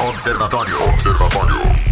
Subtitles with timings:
[0.00, 0.78] Observatório.
[0.90, 1.87] Observatório.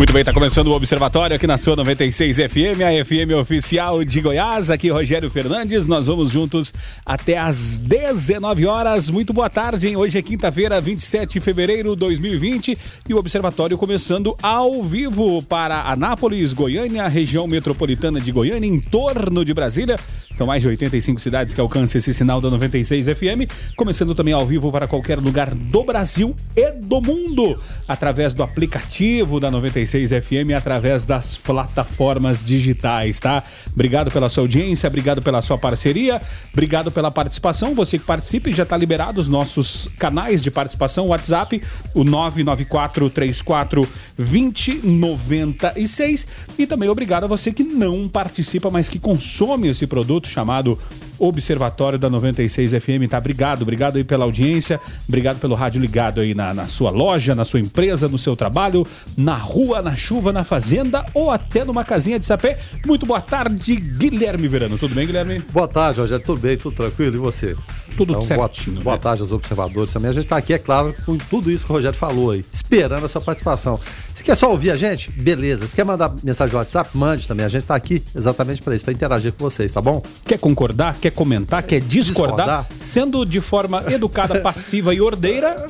[0.00, 4.22] Muito bem, está começando o Observatório aqui na sua 96 FM, a FM oficial de
[4.22, 4.70] Goiás.
[4.70, 6.72] Aqui Rogério Fernandes, nós vamos juntos
[7.04, 9.10] até às 19 horas.
[9.10, 9.96] Muito boa tarde, hein?
[9.96, 12.78] Hoje é quinta-feira, 27 de fevereiro de 2020
[13.10, 19.44] e o Observatório começando ao vivo para Anápolis, Goiânia, região metropolitana de Goiânia, em torno
[19.44, 19.98] de Brasília.
[20.30, 24.46] São mais de 85 cidades que alcançam esse sinal da 96 FM, começando também ao
[24.46, 30.24] vivo para qualquer lugar do Brasil e do mundo, através do aplicativo da 96 96
[30.24, 33.42] FM através das plataformas digitais, tá?
[33.72, 36.20] Obrigado pela sua audiência, obrigado pela sua parceria,
[36.52, 37.74] obrigado pela participação.
[37.74, 41.60] Você que participe, já está liberado os nossos canais de participação, WhatsApp,
[41.94, 49.68] o 994 34 2096 e também obrigado a você que não participa, mas que consome
[49.68, 50.78] esse produto chamado
[51.20, 53.18] Observatório da 96 FM, tá?
[53.18, 57.44] Obrigado, obrigado aí pela audiência, obrigado pelo rádio ligado aí na, na sua loja, na
[57.44, 58.86] sua empresa, no seu trabalho,
[59.18, 62.58] na rua, na chuva, na fazenda ou até numa casinha de sapé.
[62.86, 64.78] Muito boa tarde, Guilherme Verano.
[64.78, 65.40] Tudo bem, Guilherme?
[65.52, 66.24] Boa tarde, Rogério.
[66.24, 67.16] Tudo bem, tudo tranquilo.
[67.16, 67.56] E você?
[67.96, 68.76] Tudo então, certinho.
[68.76, 69.02] Boa, boa né?
[69.02, 70.10] tarde aos observadores também.
[70.10, 73.04] A gente está aqui, é claro, com tudo isso que o Rogério falou aí, esperando
[73.04, 73.80] a sua participação.
[74.14, 75.66] Se quer só ouvir a gente, beleza.
[75.66, 77.44] Se quer mandar mensagem no WhatsApp, mande também.
[77.46, 80.02] A gente está aqui exatamente para isso, para interagir com vocês, tá bom?
[80.24, 80.96] Quer concordar?
[81.00, 81.62] Quer comentar?
[81.62, 82.46] Quer discordar?
[82.46, 82.66] discordar?
[82.78, 85.68] Sendo de forma educada, passiva e ordeira,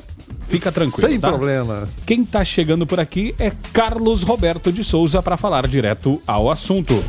[0.50, 1.08] Fica tranquilo.
[1.08, 1.28] Sem tá?
[1.28, 1.88] problema.
[2.04, 7.02] Quem está chegando por aqui é Carlos Roberto de Souza para falar direto ao assunto.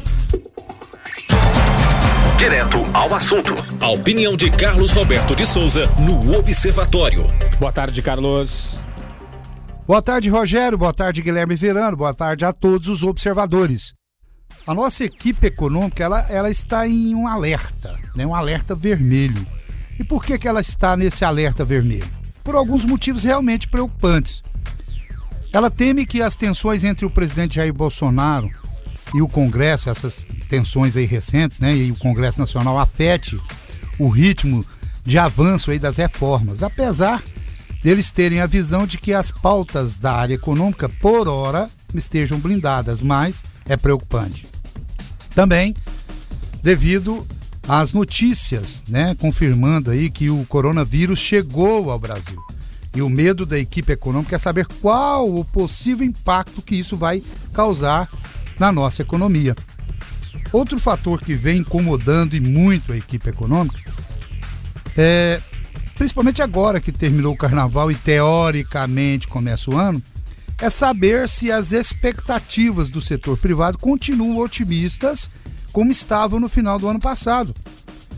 [2.37, 3.55] Direto ao assunto.
[3.79, 7.25] A opinião de Carlos Roberto de Souza no Observatório.
[7.59, 8.79] Boa tarde, Carlos.
[9.87, 10.77] Boa tarde, Rogério.
[10.77, 11.97] Boa tarde, Guilherme Verano.
[11.97, 13.93] Boa tarde a todos os observadores.
[14.67, 18.25] A nossa equipe econômica ela, ela está em um alerta, né?
[18.25, 19.45] um alerta vermelho.
[19.99, 22.20] E por que, que ela está nesse alerta vermelho?
[22.43, 24.43] Por alguns motivos realmente preocupantes.
[25.53, 28.49] Ela teme que as tensões entre o presidente Jair Bolsonaro
[29.13, 33.39] e o Congresso, essas tensões aí recentes, né, e o Congresso Nacional afete
[33.99, 34.65] o ritmo
[35.03, 37.21] de avanço aí das reformas, apesar
[37.83, 43.01] deles terem a visão de que as pautas da área econômica, por hora, estejam blindadas,
[43.01, 44.47] mas é preocupante.
[45.35, 45.75] Também
[46.63, 47.25] devido
[47.67, 52.39] às notícias, né, confirmando aí que o coronavírus chegou ao Brasil.
[52.95, 57.23] E o medo da equipe econômica é saber qual o possível impacto que isso vai
[57.53, 58.09] causar
[58.59, 59.55] na nossa economia.
[60.51, 63.79] Outro fator que vem incomodando e muito a equipe econômica
[64.97, 65.39] é
[66.01, 70.01] principalmente agora que terminou o carnaval e teoricamente começa o ano,
[70.57, 75.29] é saber se as expectativas do setor privado continuam otimistas
[75.71, 77.55] como estavam no final do ano passado.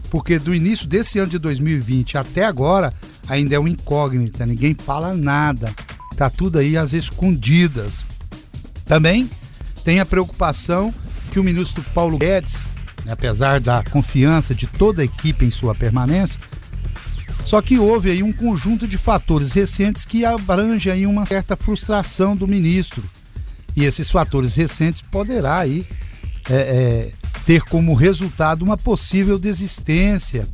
[0.09, 2.93] Porque do início desse ano de 2020 até agora
[3.27, 5.73] ainda é uma incógnita, ninguém fala nada.
[6.15, 8.01] Tá tudo aí às escondidas.
[8.85, 9.29] Também
[9.83, 10.93] tem a preocupação
[11.31, 12.59] que o ministro Paulo Guedes,
[13.05, 16.39] né, apesar da confiança de toda a equipe em sua permanência,
[17.45, 22.35] só que houve aí um conjunto de fatores recentes que abrange aí uma certa frustração
[22.35, 23.03] do ministro.
[23.75, 25.85] E esses fatores recentes poderá aí
[26.49, 27.11] é, é,
[27.45, 30.47] ter como resultado uma possível desistência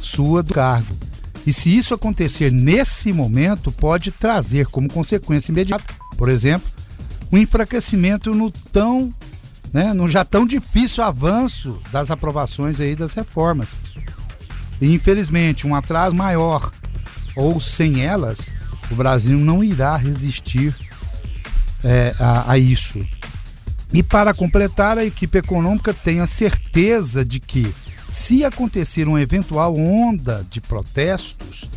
[0.00, 0.96] sua do cargo.
[1.46, 5.84] E se isso acontecer nesse momento, pode trazer como consequência imediata,
[6.16, 6.66] por exemplo,
[7.30, 9.12] um enfraquecimento no tão,
[9.72, 13.68] né, no já tão difícil avanço das aprovações aí das reformas.
[14.80, 16.70] E infelizmente, um atraso maior
[17.36, 18.38] ou sem elas,
[18.90, 20.74] o Brasil não irá resistir
[21.82, 22.98] é, a, a isso.
[23.94, 27.72] E para completar, a equipe econômica tem a certeza de que,
[28.10, 31.70] se acontecer uma eventual onda de protestos,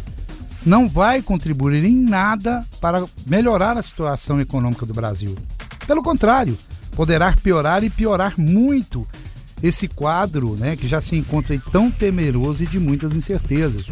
[0.66, 5.36] não vai contribuir em nada para melhorar a situação econômica do Brasil.
[5.86, 6.58] Pelo contrário,
[6.96, 9.08] poderá piorar e piorar muito
[9.62, 13.92] esse quadro né, que já se encontra tão temeroso e de muitas incertezas.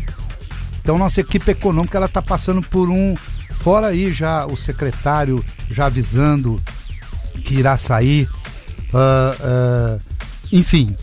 [0.82, 3.16] Então nossa equipe econômica está passando por um
[3.60, 6.60] fora aí já o secretário já avisando
[7.42, 8.30] que irá sair,
[8.94, 10.02] uh, uh,
[10.52, 10.96] enfim,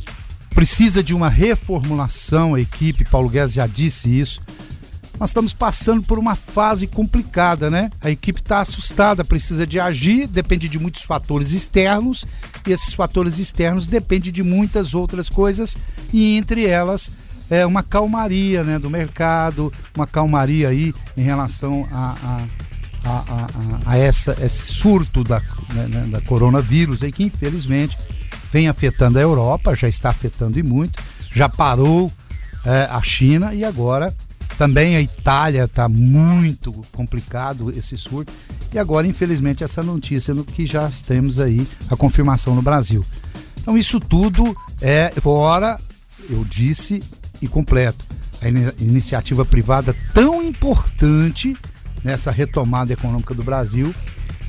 [0.54, 3.04] precisa de uma reformulação a equipe.
[3.04, 4.40] Paulo Guedes já disse isso
[5.22, 7.90] nós estamos passando por uma fase complicada, né?
[8.00, 12.26] A equipe está assustada, precisa de agir, depende de muitos fatores externos,
[12.66, 15.76] e esses fatores externos dependem de muitas outras coisas,
[16.12, 17.08] e entre elas
[17.48, 22.46] é uma calmaria né, do mercado, uma calmaria aí em relação a, a,
[23.04, 23.46] a,
[23.86, 25.40] a essa, esse surto da,
[25.74, 27.96] né, né, da coronavírus aí que infelizmente
[28.52, 32.12] vem afetando a Europa, já está afetando e muito, já parou
[32.64, 34.14] é, a China e agora
[34.58, 38.32] também a Itália está muito complicado esse surto.
[38.72, 43.04] E agora, infelizmente, essa notícia no que já temos aí a confirmação no Brasil.
[43.60, 45.80] Então, isso tudo é fora,
[46.30, 47.02] eu disse
[47.40, 48.04] e completo,
[48.40, 51.56] a in iniciativa privada tão importante
[52.04, 53.94] nessa retomada econômica do Brasil,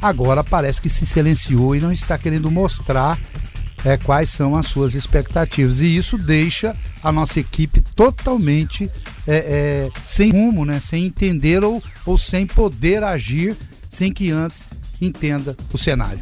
[0.01, 3.19] agora parece que se silenciou e não está querendo mostrar
[3.85, 5.81] é, quais são as suas expectativas.
[5.81, 8.89] E isso deixa a nossa equipe totalmente
[9.27, 10.79] é, é, sem rumo, né?
[10.79, 13.55] sem entender ou, ou sem poder agir
[13.89, 14.67] sem que antes
[14.99, 16.19] entenda o cenário.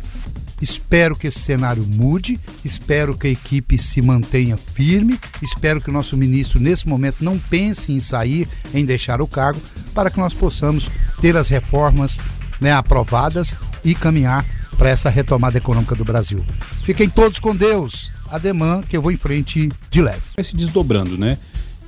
[0.61, 5.93] Espero que esse cenário mude, espero que a equipe se mantenha firme, espero que o
[5.93, 9.59] nosso ministro, nesse momento, não pense em sair, em deixar o cargo,
[9.93, 12.17] para que nós possamos ter as reformas
[12.59, 14.45] né, aprovadas e caminhar
[14.77, 16.45] para essa retomada econômica do Brasil.
[16.83, 18.11] Fiquem todos com Deus.
[18.29, 20.21] Ademã, que eu vou em frente de leve.
[20.35, 21.37] Vai se desdobrando, né?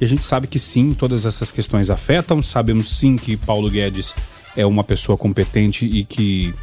[0.01, 2.41] E a gente sabe que sim, todas essas questões afetam.
[2.41, 4.13] Sabemos sim que Paulo Guedes
[4.55, 6.53] é uma pessoa competente e que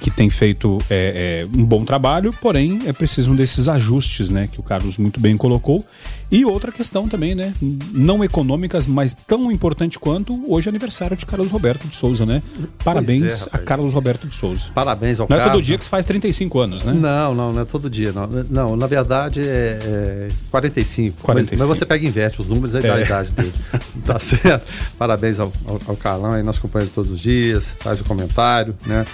[0.00, 4.48] que tem feito é, é, um bom trabalho, porém é preciso um desses ajustes, né,
[4.50, 5.84] que o Carlos muito bem colocou.
[6.30, 7.54] E outra questão também, né,
[7.92, 12.42] não econômicas, mas tão importante quanto hoje é aniversário de Carlos Roberto de Souza, né?
[12.82, 14.66] Parabéns é, a Carlos Roberto de Souza.
[14.74, 15.46] Parabéns ao Não Carlos.
[15.46, 16.92] é todo dia que se faz 35 anos, né?
[16.92, 18.28] Não, não, não é todo dia, não.
[18.50, 21.22] Não, na verdade é, é 45.
[21.22, 21.60] 45.
[21.60, 23.02] Mas, mas, você pega e inverte os números aí da é.
[23.02, 23.52] idade dele.
[24.04, 24.66] tá certo?
[24.98, 29.06] Parabéns ao, ao, ao Carlão aí, nosso companheiro todos os dias, faz o comentário, né?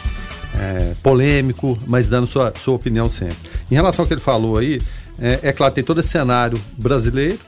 [0.54, 3.36] É, polêmico, mas dando sua, sua opinião sempre.
[3.70, 4.80] Em relação ao que ele falou aí,
[5.18, 7.38] é, é claro, tem todo esse cenário brasileiro,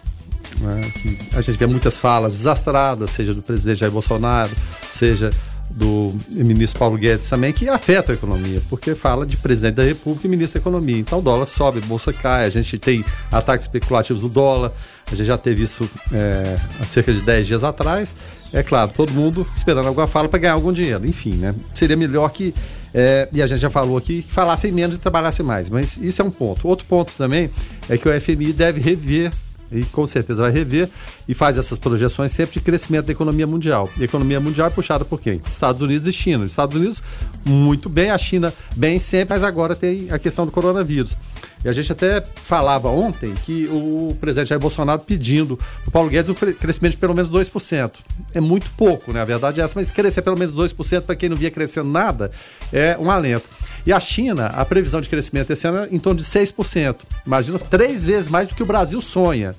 [0.60, 4.52] né, que a gente vê muitas falas desastradas, seja do presidente Jair Bolsonaro,
[4.88, 5.30] seja
[5.70, 10.26] do ministro Paulo Guedes também, que afeta a economia, porque fala de presidente da República
[10.26, 10.98] e ministro da Economia.
[10.98, 14.72] Então o dólar sobe, a bolsa cai, a gente tem ataques especulativos do dólar,
[15.10, 18.14] a gente já teve isso é, há cerca de 10 dias atrás.
[18.52, 21.06] É claro, todo mundo esperando alguma fala para ganhar algum dinheiro.
[21.06, 21.54] Enfim, né?
[21.74, 22.54] Seria melhor que
[22.94, 25.68] é, e a gente já falou aqui, que falassem menos e trabalhassem mais.
[25.68, 26.66] Mas isso é um ponto.
[26.68, 27.50] Outro ponto também
[27.88, 29.32] é que o FMI deve rever
[29.72, 30.88] e com certeza vai rever
[31.26, 33.90] e faz essas projeções sempre de crescimento da economia mundial.
[33.96, 35.42] E a economia mundial é puxada por quem?
[35.48, 36.44] Estados Unidos e China.
[36.44, 37.02] Estados Unidos
[37.44, 41.16] muito bem, a China bem sempre, mas agora tem a questão do coronavírus.
[41.64, 46.28] E a gente até falava ontem que o presidente Jair Bolsonaro pedindo o Paulo Guedes
[46.28, 47.92] um crescimento de pelo menos 2%.
[48.34, 49.22] É muito pouco, né?
[49.22, 52.30] A verdade é essa, mas crescer pelo menos 2% para quem não via crescendo nada
[52.72, 53.48] é um alento.
[53.86, 56.96] E a China, a previsão de crescimento esse ano é em torno de 6%.
[57.26, 59.54] Imagina, três vezes mais do que o Brasil sonha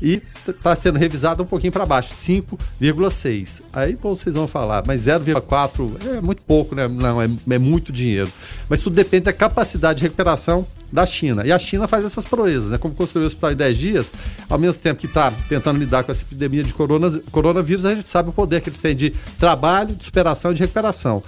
[0.00, 3.62] e está sendo revisado um pouquinho para baixo, 5,6.
[3.72, 6.88] Aí pô, vocês vão falar, mas 0,4 é muito pouco, né?
[6.88, 8.30] Não, é, é, muito dinheiro.
[8.68, 11.46] Mas tudo depende da capacidade de recuperação da China.
[11.46, 12.78] E a China faz essas proezas, né?
[12.78, 14.12] Como construiu o hospital em 10 dias,
[14.48, 18.08] ao mesmo tempo que está tentando lidar com essa epidemia de corona, coronavírus, a gente
[18.08, 21.22] sabe o poder que eles têm de trabalho, de superação e de recuperação.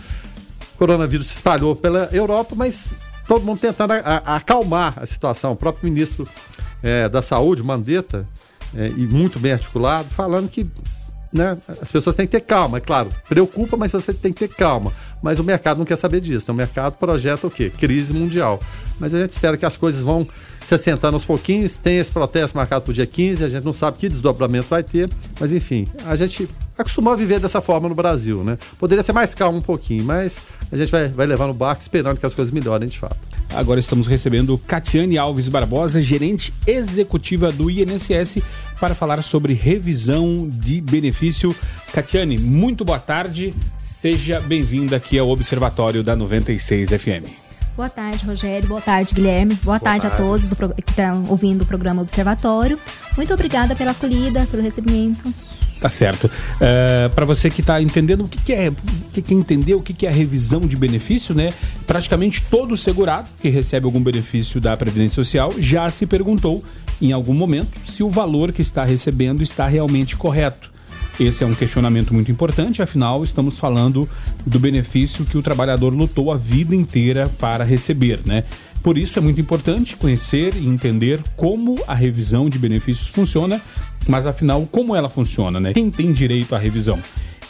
[0.74, 2.88] O coronavírus se espalhou pela Europa, mas
[3.28, 5.52] todo mundo tentando a, a, acalmar a situação.
[5.52, 6.28] O próprio ministro
[6.82, 8.26] é, da Saúde, Mandetta,
[8.74, 10.66] é, e muito bem articulado, falando que
[11.32, 14.54] né, as pessoas têm que ter calma, é claro, preocupa, mas você tem que ter
[14.54, 14.92] calma.
[15.22, 16.44] Mas o mercado não quer saber disso.
[16.44, 17.70] Então, o mercado projeta o quê?
[17.70, 18.58] Crise mundial.
[18.98, 20.26] Mas a gente espera que as coisas vão
[20.64, 21.76] se assentando aos pouquinhos.
[21.76, 24.82] Tem esse protesto marcado para o dia 15, a gente não sabe que desdobramento vai
[24.82, 28.58] ter, mas enfim, a gente acostumou a viver dessa forma no Brasil, né?
[28.78, 30.40] Poderia ser mais calmo um pouquinho, mas
[30.72, 33.29] a gente vai, vai levar no barco esperando que as coisas melhorem de fato.
[33.54, 38.38] Agora estamos recebendo Catiane Alves Barbosa, gerente executiva do INSS,
[38.78, 41.54] para falar sobre revisão de benefício.
[41.92, 43.52] Catiane, muito boa tarde.
[43.78, 47.50] Seja bem-vinda aqui ao Observatório da 96 FM.
[47.76, 48.68] Boa tarde, Rogério.
[48.68, 49.54] Boa tarde, Guilherme.
[49.54, 50.52] Boa, Boa tarde, tarde, a todos
[50.84, 52.78] que estão ouvindo o programa Observatório.
[53.16, 55.32] Muito obrigada pela acolhida, pelo recebimento.
[55.80, 56.24] Tá certo.
[56.24, 58.70] Uh, é, para você que está entendendo o que, que é,
[59.12, 61.52] que quer entender o que, que é a revisão de benefício, né?
[61.86, 66.62] Praticamente todo segurado que recebe algum benefício da Previdência Social já se perguntou
[67.00, 70.70] em algum momento se o valor que está recebendo está realmente correto.
[71.18, 74.08] Esse é um questionamento muito importante, afinal, estamos falando
[74.46, 78.44] do benefício que o trabalhador lutou a vida inteira para receber, né?
[78.82, 83.60] Por isso é muito importante conhecer e entender como a revisão de benefícios funciona,
[84.08, 85.74] mas afinal, como ela funciona, né?
[85.74, 86.98] Quem tem direito à revisão?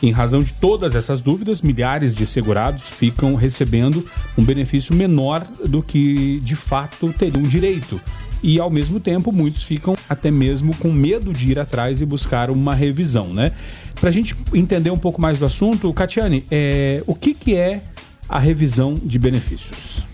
[0.02, 4.04] Em razão de todas essas dúvidas, milhares de segurados ficam recebendo
[4.37, 8.00] um benefício menor do que de fato teriam direito.
[8.42, 12.50] E ao mesmo tempo, muitos ficam até mesmo com medo de ir atrás e buscar
[12.50, 13.52] uma revisão, né?
[14.00, 17.82] Para a gente entender um pouco mais do assunto, Catiane, é, o que, que é
[18.26, 20.10] a revisão de benefícios?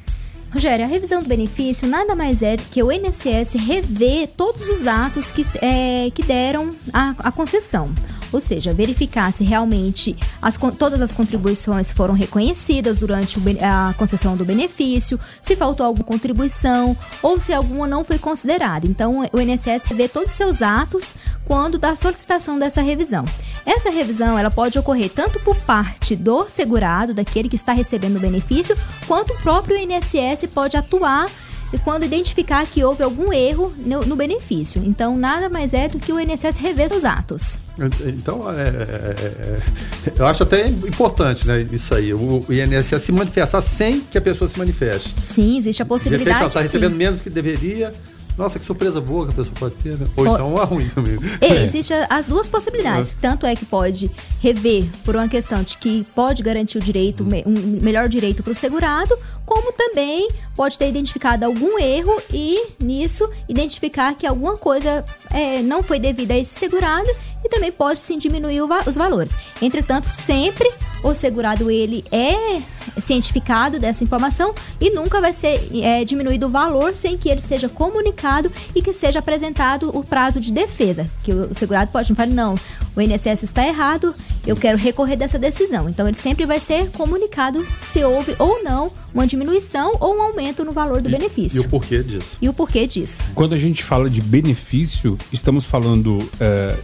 [0.56, 4.86] Rogério, a revisão do benefício nada mais é do que o INSS rever todos os
[4.86, 7.90] atos que, é, que deram a, a concessão.
[8.32, 14.44] Ou seja, verificar se realmente as, todas as contribuições foram reconhecidas durante a concessão do
[14.44, 18.86] benefício, se faltou alguma contribuição ou se alguma não foi considerada.
[18.86, 21.14] Então, o INSS revê todos os seus atos
[21.44, 23.24] quando da solicitação dessa revisão.
[23.64, 28.20] Essa revisão ela pode ocorrer tanto por parte do segurado, daquele que está recebendo o
[28.20, 31.26] benefício, quanto o próprio INSS pode atuar
[31.78, 34.82] quando identificar que houve algum erro no, no, benefício.
[34.84, 37.58] Então, nada mais é do que o INSS rever seus atos.
[38.06, 38.68] Então, é, é,
[40.08, 44.16] é, eu acho até importante né, isso aí, o, o INSS se manifestar sem que
[44.16, 45.14] a pessoa se manifeste.
[45.20, 46.40] Sim, existe a possibilidade.
[46.40, 47.92] De está recebendo menos do que deveria
[48.36, 50.06] nossa, que surpresa boa que a pessoa pode ter, né?
[50.16, 51.16] Ou então é ruim também.
[51.40, 53.14] É, Existem as duas possibilidades.
[53.14, 53.16] É.
[53.20, 54.10] Tanto é que pode
[54.42, 58.54] rever por uma questão de que pode garantir o direito, um melhor direito para o
[58.54, 59.16] segurado,
[59.46, 65.82] como também pode ter identificado algum erro e, nisso, identificar que alguma coisa é, não
[65.82, 67.08] foi devida a esse segurado
[67.44, 69.34] e também pode sim diminuir os valores.
[69.62, 70.70] Entretanto, sempre
[71.02, 72.60] o segurado ele é
[73.00, 77.68] cientificado dessa informação e nunca vai ser é, diminuído o valor sem que ele seja
[77.68, 81.06] comunicado e que seja apresentado o prazo de defesa.
[81.22, 82.54] Que o segurado pode não falar, não,
[82.94, 84.14] o INSS está errado,
[84.46, 85.88] eu quero recorrer dessa decisão.
[85.88, 90.64] Então ele sempre vai ser comunicado se houve ou não uma diminuição ou um aumento
[90.64, 91.62] no valor do e, benefício.
[91.62, 92.38] E o porquê disso?
[92.40, 93.24] E o porquê disso.
[93.34, 96.28] Quando a gente fala de benefício, estamos falando uh,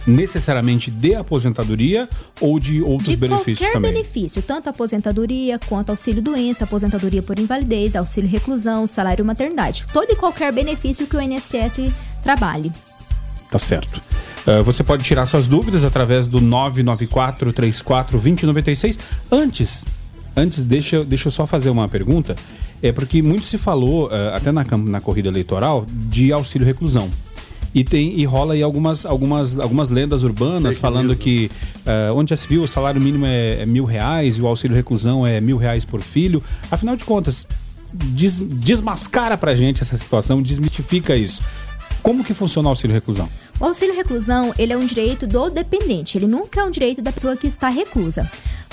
[0.07, 2.09] necessariamente de aposentadoria
[2.41, 3.91] ou de outros de benefícios também?
[3.91, 9.85] Qualquer benefício, tanto aposentadoria quanto auxílio doença, aposentadoria por invalidez, auxílio reclusão, salário maternidade.
[9.93, 12.71] Todo e qualquer benefício que o INSS trabalhe.
[13.49, 14.01] Tá certo.
[14.45, 18.99] Uh, você pode tirar suas dúvidas através do 994 34 2096.
[19.31, 19.85] Antes,
[20.35, 22.35] Antes, deixa, deixa eu só fazer uma pergunta.
[22.81, 27.09] É porque muito se falou, uh, até na, na corrida eleitoral, de auxílio reclusão.
[27.73, 31.49] E tem e rola aí algumas, algumas, algumas lendas urbanas falando que
[31.85, 34.75] uh, onde já se viu o salário mínimo é, é, mil reais e o auxílio
[34.75, 36.43] reclusão é mil reais por filho.
[36.69, 37.47] Afinal de contas,
[37.91, 41.41] des, desmascara pra gente essa situação, desmistifica isso.
[42.03, 43.29] Como que funciona o auxílio reclusão?
[43.59, 47.13] O auxílio reclusão, ele é um direito do dependente, ele nunca é um direito da
[47.13, 48.29] pessoa que está reclusa.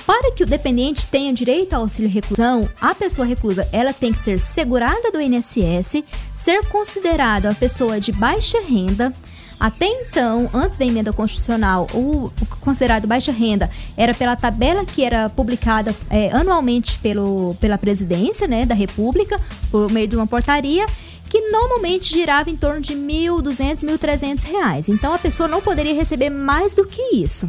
[0.07, 4.19] Para que o dependente tenha direito ao auxílio reclusão, a pessoa reclusa ela tem que
[4.19, 6.03] ser segurada do INSS,
[6.33, 9.13] ser considerada uma pessoa de baixa renda.
[9.59, 15.29] Até então, antes da emenda constitucional, o, considerado baixa renda era pela tabela que era
[15.29, 19.39] publicada é, anualmente pelo, pela presidência né, da República,
[19.71, 20.87] por meio de uma portaria,
[21.29, 24.89] que normalmente girava em torno de R$ 1.200, R$ 1.300.
[24.89, 27.49] Então, a pessoa não poderia receber mais do que isso.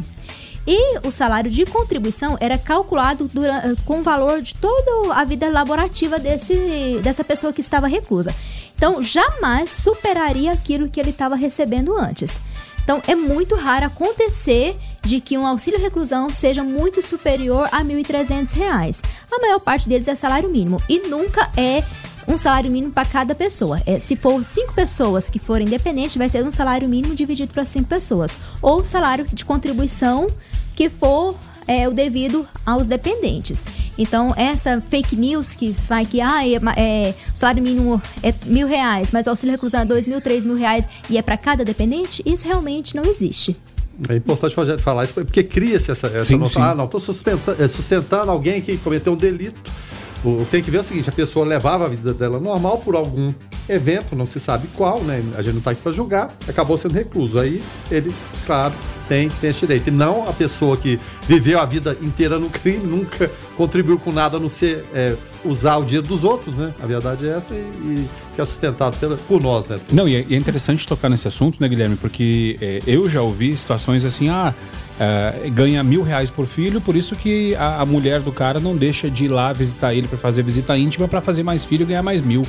[0.66, 5.50] E o salário de contribuição era calculado durante, com o valor de toda a vida
[5.50, 8.34] laborativa desse, dessa pessoa que estava reclusa.
[8.76, 12.40] Então, jamais superaria aquilo que ele estava recebendo antes.
[12.82, 17.84] Então, é muito raro acontecer de que um auxílio reclusão seja muito superior a R$
[17.84, 19.00] 1.300.
[19.30, 21.82] A maior parte deles é salário mínimo e nunca é
[22.26, 23.80] um salário mínimo para cada pessoa.
[23.86, 27.64] É, se for cinco pessoas que forem dependentes, vai ser um salário mínimo dividido para
[27.64, 28.36] cinco pessoas.
[28.60, 30.26] Ou salário de contribuição
[30.74, 31.36] que for
[31.66, 33.66] é, o devido aos dependentes.
[33.96, 38.66] Então, essa fake news que sai que ah, é, é, o salário mínimo é mil
[38.66, 41.64] reais, mas o auxílio reclusão é dois mil, três mil reais e é para cada
[41.64, 43.56] dependente, isso realmente não existe.
[44.08, 46.62] É importante o Rogério falar isso, porque cria-se essa, essa sim, noção.
[46.62, 46.68] Sim.
[46.68, 49.60] Ah, não, estou sustentando, é, sustentando alguém que cometeu um delito
[50.50, 53.32] tem que ver o seguinte: a pessoa levava a vida dela normal por algum
[53.68, 55.22] evento, não se sabe qual, né?
[55.34, 57.38] A gente não está aqui para julgar, acabou sendo recluso.
[57.38, 58.14] Aí ele,
[58.46, 58.74] claro,
[59.08, 59.88] tem, tem esse direito.
[59.88, 64.36] E não a pessoa que viveu a vida inteira no crime, nunca contribuiu com nada
[64.36, 65.14] a não ser é,
[65.44, 66.72] usar o dia dos outros, né?
[66.82, 69.80] A verdade é essa e, e que é sustentado pela, por nós, né?
[69.92, 71.96] Não, e é, e é interessante tocar nesse assunto, né, Guilherme?
[71.96, 74.54] Porque é, eu já ouvi situações assim, ah
[74.92, 78.76] Uh, ganha mil reais por filho, por isso que a, a, mulher do cara não
[78.76, 81.86] deixa de ir lá visitar ele para fazer visita íntima para fazer mais filho e
[81.86, 82.46] ganhar mais mil.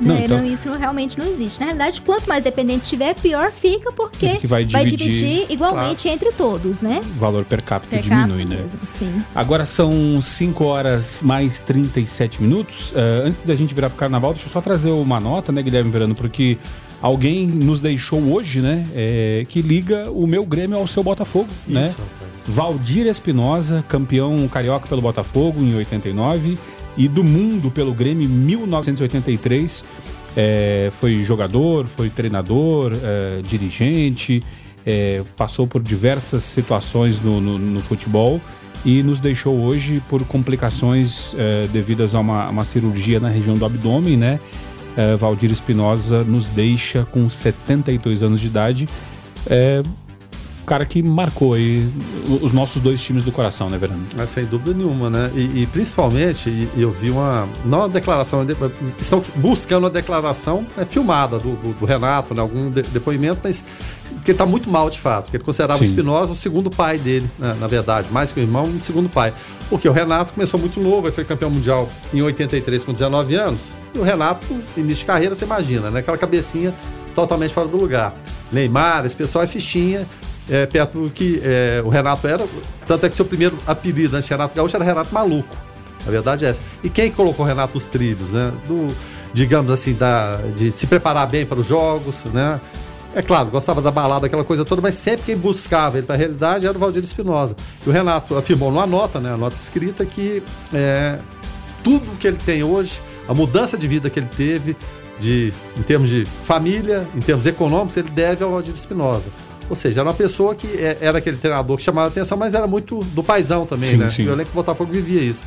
[0.00, 0.24] Não, Né?
[0.24, 1.58] então- Não, isso realmente não existe.
[1.60, 6.08] Na realidade, quanto mais dependente tiver, pior fica, porque Porque vai vai dividir- dividir, igualmente
[6.08, 7.00] entre todos, né?
[7.16, 8.60] O valor per capita Per diminui, capita né?
[8.60, 9.12] mesmo, sim.
[9.34, 12.92] Agora são 5 horas mais 37 minutos.
[12.94, 15.90] Eh, antes da gente virar pro carnaval, deixa eu só trazer uma nota, né, Guilherme
[15.90, 16.14] Verano?
[16.14, 16.58] Porque
[17.02, 18.86] alguém nos deixou hoje, né?
[18.94, 21.82] eh, que liga o meu Grêmio ao seu Botafogo, né?
[21.82, 22.06] rapaz.
[22.46, 26.56] Valdir Espinosa, campeão carioca pelo Botafogo em 89
[26.98, 29.82] e do mundo pelo Grêmio em 1983.
[30.36, 34.42] É, foi jogador, foi treinador, é, dirigente,
[34.86, 38.40] é, passou por diversas situações no, no- no futebol
[38.84, 43.64] e nos deixou hoje por complicações é, devidas a uma, uma cirurgia na região do
[43.64, 44.38] abdômen, né?
[44.96, 48.88] É, Valdir Espinosa nos deixa com 72 anos de idade.
[50.68, 51.88] Cara que marcou aí
[52.42, 54.04] os nossos dois times do coração, né, Verano?
[54.16, 55.30] Mas sem dúvida nenhuma, né?
[55.34, 57.48] E, e principalmente, e- eu vi uma.
[57.64, 58.56] Não uma declaração, de-
[59.00, 63.62] estão buscando uma declaração né, filmada do, do- do Renato, né, algum de- depoimento, mas
[64.24, 65.84] que ele está muito mal de fato, que ele considerava Sim.
[65.84, 69.08] o Espinosa o segundo pai dele, né, na verdade, mais que o irmão, um segundo
[69.08, 69.32] pai.
[69.70, 73.72] Porque o Renato começou muito novo, ele foi campeão mundial em 83 com 19 anos,
[73.94, 74.46] e o Renato,
[74.76, 76.00] início de carreira, você imagina, né?
[76.00, 76.74] Aquela cabecinha
[77.14, 78.14] totalmente fora do lugar.
[78.52, 80.06] Neymar, esse pessoal é fichinha,
[80.48, 82.46] é, perto do que é, o Renato era.
[82.86, 85.56] Tanto é que seu primeiro apelido antes de Renato Gaúcho era Renato Maluco.
[86.06, 86.62] A verdade é essa.
[86.82, 88.52] E quem colocou o Renato nos trilhos, né?
[88.66, 88.88] Do,
[89.32, 92.60] digamos assim, da, de se preparar bem para os jogos, né?
[93.14, 96.18] É claro, gostava da balada, aquela coisa toda, mas sempre quem buscava ele para a
[96.18, 97.56] realidade era o Valdir Espinosa.
[97.84, 99.30] E o Renato afirmou numa nota, né?
[99.30, 101.18] Uma nota escrita que é,
[101.82, 104.76] tudo que ele tem hoje, a mudança de vida que ele teve,
[105.18, 109.30] de, em termos de família, em termos econômicos, ele deve ao Valdir Espinosa.
[109.68, 112.66] Ou seja, era uma pessoa que é- era aquele treinador que chamava atenção, mas era
[112.66, 114.08] muito do paizão também, Sim, né?
[114.08, 114.22] sim.
[114.24, 115.44] E o elenco do Botafogo vivia isso.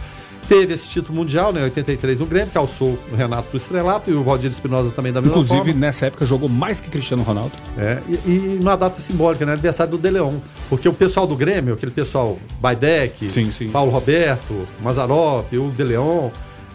[0.49, 4.09] Teve esse título mundial, né, em 83 no Grêmio, que alçou o Renato pro estrelato
[4.09, 5.79] e o Valdir Espinosa também da mesma Inclusive, forma.
[5.79, 7.53] nessa época, jogou mais que Cristiano Ronaldo.
[7.77, 9.53] É, e, e numa data simbólica, né?
[9.53, 10.35] Aniversário do De Leon.
[10.67, 13.29] Porque o pessoal do Grêmio, aquele pessoal Baidec.
[13.71, 16.29] Paulo Roberto, Mazarop, o De Leon,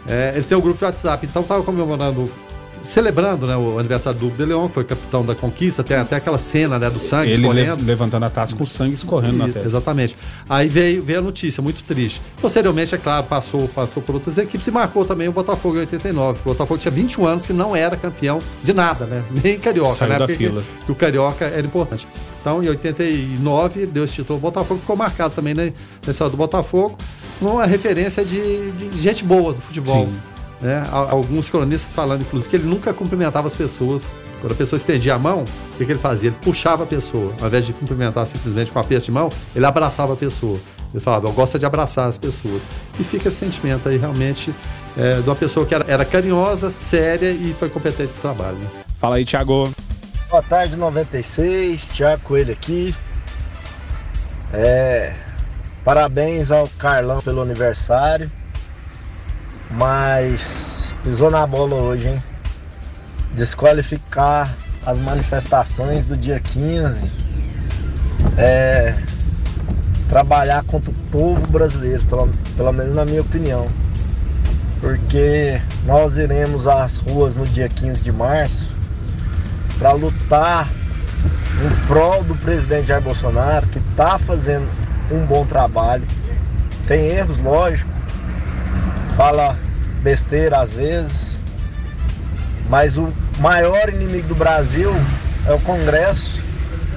[0.07, 1.25] é, eles têm um grupo de WhatsApp.
[1.29, 2.31] Então tava comemorando,
[2.83, 6.37] celebrando né, o aniversário do De Leon, que foi capitão da conquista, tem até aquela
[6.37, 7.85] cena né, do sangue Ele le- escorrendo.
[7.85, 9.67] levantando a taça com sangue escorrendo na Isso, testa.
[9.67, 10.15] Exatamente.
[10.49, 12.21] Aí veio, veio a notícia, muito triste.
[12.41, 16.39] Posteriormente, é claro, passou, passou por outras equipes e marcou também o Botafogo em 89.
[16.41, 19.23] O Botafogo tinha 21 anos que não era campeão de nada, né?
[19.43, 20.19] Nem carioca, Saiu né?
[20.19, 20.63] da Porque fila.
[20.85, 22.07] Que, o carioca era importante.
[22.41, 25.73] Então, em 89, deu esse título ao Botafogo, ficou marcado também né,
[26.05, 26.97] na história do Botafogo,
[27.41, 30.05] uma referência de, de gente boa do futebol.
[30.05, 30.15] Sim.
[30.61, 30.83] Né?
[30.91, 34.11] Al- Alguns cronistas falando, inclusive, que ele nunca cumprimentava as pessoas.
[34.41, 36.29] Quando a pessoa estendia a mão, o que, que ele fazia?
[36.29, 37.33] Ele puxava a pessoa.
[37.41, 40.59] Ao invés de cumprimentar simplesmente com um aperto de mão, ele abraçava a pessoa.
[40.93, 42.61] Ele falava, eu gosto de abraçar as pessoas.
[42.99, 44.53] E fica esse sentimento aí realmente
[44.95, 48.57] é, de uma pessoa que era, era carinhosa, séria e foi competente no trabalho.
[48.57, 48.67] Né?
[48.99, 49.71] Fala aí, Thiago.
[50.29, 51.89] Boa tarde, 96.
[51.93, 52.93] Tiago Coelho aqui.
[54.53, 55.13] É,
[55.83, 58.31] parabéns ao Carlão pelo aniversário.
[59.71, 62.23] Mas pisou na bola hoje, hein?
[63.33, 64.53] Desqualificar
[64.85, 67.11] as manifestações do dia 15.
[68.37, 68.95] É,
[70.09, 73.67] trabalhar contra o povo brasileiro, pelo, pelo menos na minha opinião.
[74.79, 78.67] Porque nós iremos às ruas no dia 15 de março
[79.77, 80.69] para lutar
[81.65, 84.67] em prol do presidente Jair Bolsonaro, que está fazendo
[85.11, 86.05] um bom trabalho.
[86.87, 87.89] Tem erros, lógico,
[89.17, 89.57] fala
[90.01, 91.37] besteira às vezes,
[92.69, 94.93] mas o maior inimigo do Brasil
[95.47, 96.39] é o Congresso,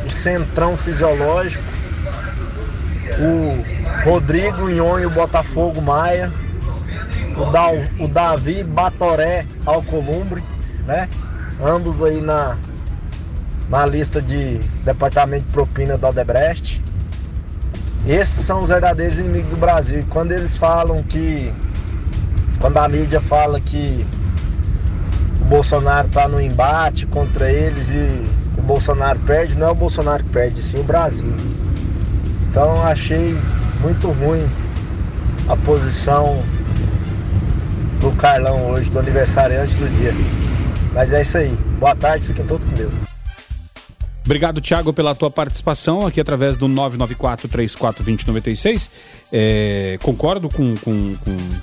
[0.06, 1.64] o centrão fisiológico,
[3.18, 6.30] o Rodrigo Nhonho Botafogo Maia,
[7.36, 10.42] o, Dal, o Davi Batoré Alcolumbre,
[10.86, 11.08] né?
[11.62, 12.58] Ambos aí na,
[13.68, 16.82] na lista de departamento de propina da Odebrecht.
[18.06, 20.00] Esses são os verdadeiros inimigos do Brasil.
[20.00, 21.52] E quando eles falam que.
[22.60, 24.04] Quando a mídia fala que
[25.40, 28.22] o Bolsonaro está no embate contra eles e
[28.58, 31.32] o Bolsonaro perde, não é o Bolsonaro que perde, sim o Brasil.
[32.50, 33.34] Então achei
[33.80, 34.46] muito ruim
[35.48, 36.42] a posição
[37.98, 40.12] do Carlão hoje, do aniversariante do dia.
[40.92, 41.56] Mas é isso aí.
[41.78, 43.09] Boa tarde, fiquem todos com Deus.
[44.30, 48.88] Obrigado, Thiago, pela tua participação aqui através do 994-34-2096.
[49.32, 51.16] É, concordo com, com,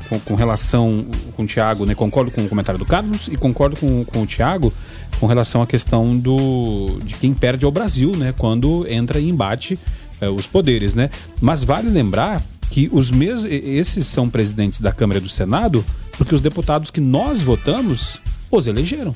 [0.09, 1.95] com, com, relação com o Thiago, né?
[1.95, 4.73] Concordo com o comentário do Carlos e concordo com, com o Thiago
[5.17, 8.33] com relação à questão do de quem perde é o Brasil, né?
[8.37, 9.79] Quando entra em embate
[10.19, 11.09] é, os poderes, né?
[11.39, 15.85] Mas vale lembrar que os mesmos esses são presidentes da Câmara e do Senado
[16.17, 18.19] porque os deputados que nós votamos
[18.51, 19.15] os elegeram.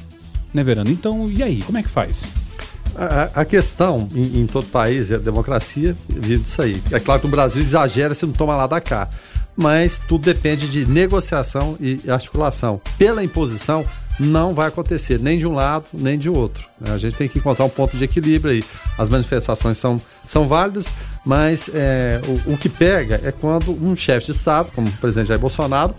[0.54, 0.90] Né, Verano?
[0.90, 2.32] Então, e aí, como é que faz?
[3.34, 6.82] A, questão em, em, todo país é a democracia vive disso aí.
[6.92, 9.08] É claro que no Brasil exagera se não toma lá da cá.
[9.56, 12.82] Mas tudo depende de negociação e articulação.
[12.98, 13.86] Pela imposição,
[14.20, 16.64] não vai acontecer, nem de um lado, nem de outro.
[16.90, 18.64] A gente tem que encontrar um ponto de equilíbrio aí.
[18.98, 20.94] As manifestações são, são válidas,
[21.26, 25.28] mas é, o, o que pega é quando um chefe de Estado, como o presidente
[25.28, 25.96] Jair Bolsonaro,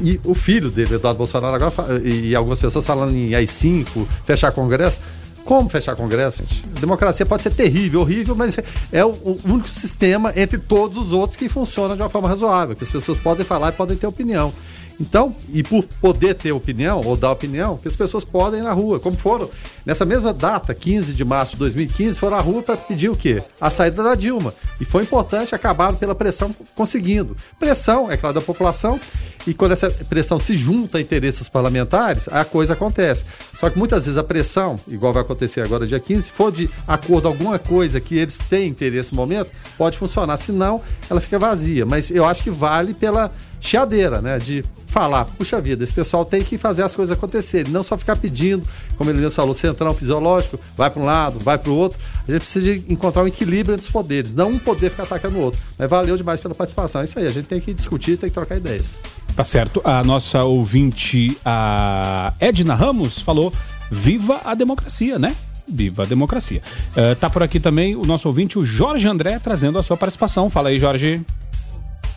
[0.00, 1.72] e o filho dele, Eduardo Bolsonaro, agora,
[2.04, 5.00] e algumas pessoas falando em AI-5, fechar Congresso,
[5.46, 6.64] como fechar Congresso, gente?
[6.76, 8.58] A democracia pode ser terrível, horrível, mas
[8.92, 12.74] é o, o, único sistema entre todos os outros que funciona de uma forma razoável,
[12.74, 14.52] que as pessoas podem falar e podem ter opinião.
[14.98, 18.72] Então, e por poder ter opinião ou dar opinião, que as pessoas podem ir na
[18.72, 19.48] rua, como foram
[19.84, 23.42] nessa mesma data, 15 de março de 2015, foram à rua para pedir o quê?
[23.60, 24.54] A saída da Dilma.
[24.80, 27.36] E foi importante, acabaram pela pressão conseguindo.
[27.58, 28.98] Pressão, é claro, da população,
[29.46, 33.24] e quando essa pressão se junta a interesses parlamentares, a coisa acontece.
[33.60, 36.68] Só que muitas vezes a pressão, igual vai acontecer agora dia 15, se for de
[36.86, 40.36] acordo alguma coisa que eles têm interesse no momento, pode funcionar.
[40.36, 41.86] Se não, ela fica vazia.
[41.86, 43.30] Mas eu acho que vale pela
[43.60, 44.38] chiadeira, né?
[44.38, 48.16] De falar, puxa vida, esse pessoal tem que fazer as coisas acontecerem, não só ficar
[48.16, 48.66] pedindo,
[48.96, 52.00] como ele mesmo falou, centrão fisiológico, vai para um lado, vai para o outro.
[52.26, 55.40] A gente precisa encontrar um equilíbrio entre os poderes, não um poder ficar atacando o
[55.40, 55.60] outro.
[55.78, 57.02] Mas valeu demais pela participação.
[57.02, 58.98] É isso aí, a gente tem que discutir, tem que trocar ideias.
[59.34, 59.82] Tá certo.
[59.84, 63.52] A nossa ouvinte, a Edna Ramos, falou:
[63.90, 65.36] viva a democracia, né?
[65.68, 66.62] Viva a democracia.
[66.92, 70.48] Uh, tá por aqui também o nosso ouvinte, o Jorge André, trazendo a sua participação.
[70.48, 71.20] Fala aí, Jorge.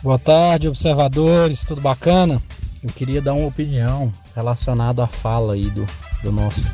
[0.02, 2.40] Boa tarde, observadores, tudo bacana?
[2.82, 5.86] Eu queria dar uma opinião relacionada à fala aí do,
[6.22, 6.64] do nosso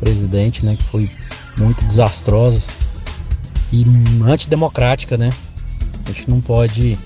[0.00, 0.74] presidente, né?
[0.74, 1.08] Que foi
[1.56, 2.60] muito desastrosa
[3.72, 3.84] e
[4.26, 5.30] antidemocrática, né?
[6.04, 6.98] A gente não pode,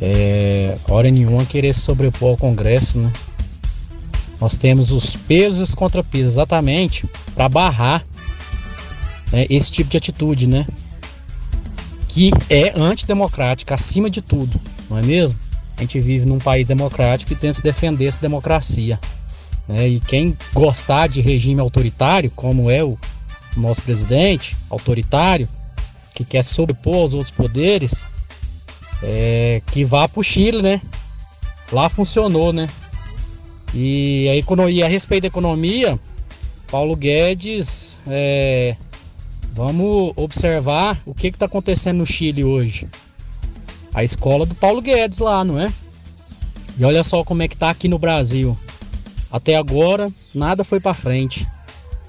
[0.00, 3.12] é, hora nenhuma, querer sobrepor ao Congresso, né?
[4.40, 8.04] Nós temos os pesos e os contrapesos exatamente para barrar
[9.30, 10.66] né, esse tipo de atitude, né?
[12.16, 15.38] Que é antidemocrática acima de tudo, não é mesmo?
[15.76, 18.98] A gente vive num país democrático e tenta defender essa democracia.
[19.68, 19.86] Né?
[19.86, 22.96] E quem gostar de regime autoritário, como é o
[23.54, 25.46] nosso presidente, autoritário,
[26.14, 28.02] que quer sobrepor aos outros poderes,
[29.02, 30.80] é, que vá para o Chile, né?
[31.70, 32.66] Lá funcionou, né?
[33.74, 36.00] E a economia, a respeito da economia,
[36.70, 38.74] Paulo Guedes, é,
[39.56, 42.86] vamos observar o que está acontecendo no Chile hoje
[43.96, 45.72] a escola do Paulo Guedes lá, não é?
[46.78, 48.54] E olha só como é que tá aqui no Brasil.
[49.32, 51.48] Até agora, nada foi para frente.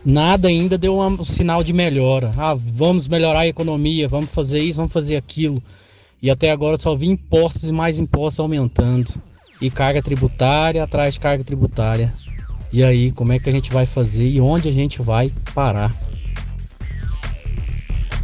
[0.03, 2.33] Nada ainda deu um sinal de melhora.
[2.37, 5.63] Ah, vamos melhorar a economia, vamos fazer isso, vamos fazer aquilo.
[6.21, 9.13] E até agora só vi impostos e mais impostos aumentando.
[9.61, 12.13] E carga tributária atrás de carga tributária.
[12.73, 15.95] E aí, como é que a gente vai fazer e onde a gente vai parar?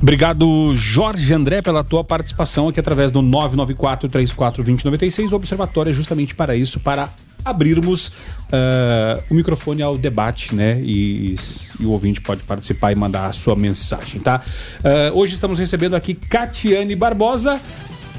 [0.04, 5.32] Obrigado, Jorge André, pela tua participação aqui através do 994-34-2096.
[5.32, 7.08] O Observatório é justamente para isso, para
[7.46, 10.78] abrirmos uh, o microfone ao debate, né?
[10.84, 11.36] E,
[11.80, 14.42] e, o ouvinte pode participar e mandar a sua mensagem, tá?
[14.84, 17.58] Uh, hoje estamos recebendo aqui Catiane Barbosa.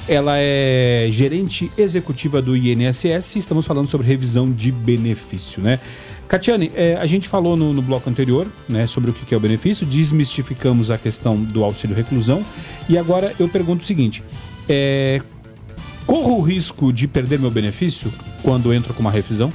[0.08, 3.36] Ela é gerente executiva do INSS.
[3.36, 5.78] Estamos falando sobre revisão de benefício, né?
[6.28, 9.40] Catiane, é, a gente falou no, no, bloco anterior né, sobre o que é o
[9.40, 12.44] benefício, desmistificamos a questão do auxílio reclusão
[12.88, 14.24] e agora eu pergunto o seguinte:
[14.68, 15.20] é,
[16.06, 19.52] corro o risco de perder meu benefício quando entro com uma revisão?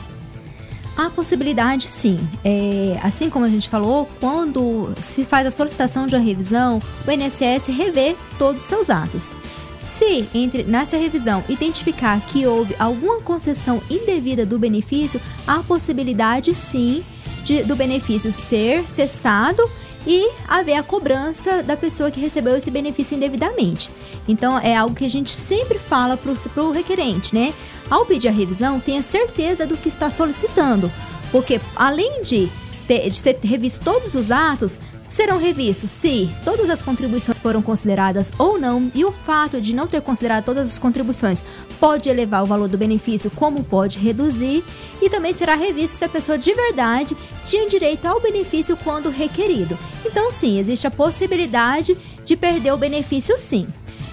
[1.00, 2.18] Há possibilidade sim.
[2.44, 7.12] É, assim como a gente falou, quando se faz a solicitação de uma revisão, o
[7.12, 9.34] INSS revê todos os seus atos.
[9.80, 17.04] Se, entre, nessa revisão, identificar que houve alguma concessão indevida do benefício, há possibilidade sim
[17.44, 19.64] de, do benefício ser cessado
[20.06, 23.90] e haver a cobrança da pessoa que recebeu esse benefício indevidamente.
[24.28, 27.54] Então, é algo que a gente sempre fala para o requerente, né?
[27.90, 30.92] Ao pedir a revisão, tenha certeza do que está solicitando,
[31.32, 32.50] porque além de,
[32.88, 38.32] ter, de ser revisto todos os atos, serão revistos se todas as contribuições foram consideradas
[38.38, 41.44] ou não, e o fato de não ter considerado todas as contribuições
[41.80, 44.64] pode elevar o valor do benefício, como pode reduzir,
[45.02, 49.78] e também será revisto se a pessoa de verdade tinha direito ao benefício quando requerido.
[50.06, 53.68] Então, sim, existe a possibilidade de perder o benefício, sim.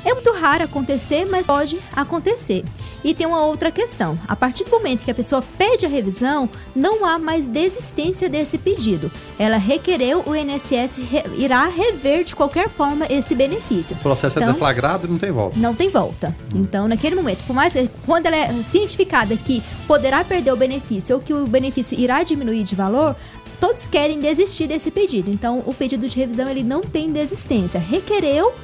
[0.07, 2.65] É muito raro acontecer, mas pode acontecer.
[3.05, 6.49] E tem uma outra questão: a partir do momento que a pessoa pede a revisão,
[6.77, 9.11] não há mais desistência desse pedido.
[9.37, 13.97] Ela requereu, o INSS re irá rever de qualquer forma esse benefício.
[13.97, 15.59] O processo é Então, é deflagrado e não tem volta.
[15.59, 16.37] não tem volta.
[16.55, 21.17] Então, naquele momento, por mais que quando ela é cientificada que poderá perder o benefício
[21.17, 23.17] ou que o benefício irá diminuir de valor,
[23.61, 25.31] todos querem desistir desse pedido.
[25.33, 27.81] Então, o pedido de revisão ele não tem desistência.
[27.81, 28.55] Requereu,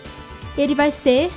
[0.56, 1.30] ele vai ser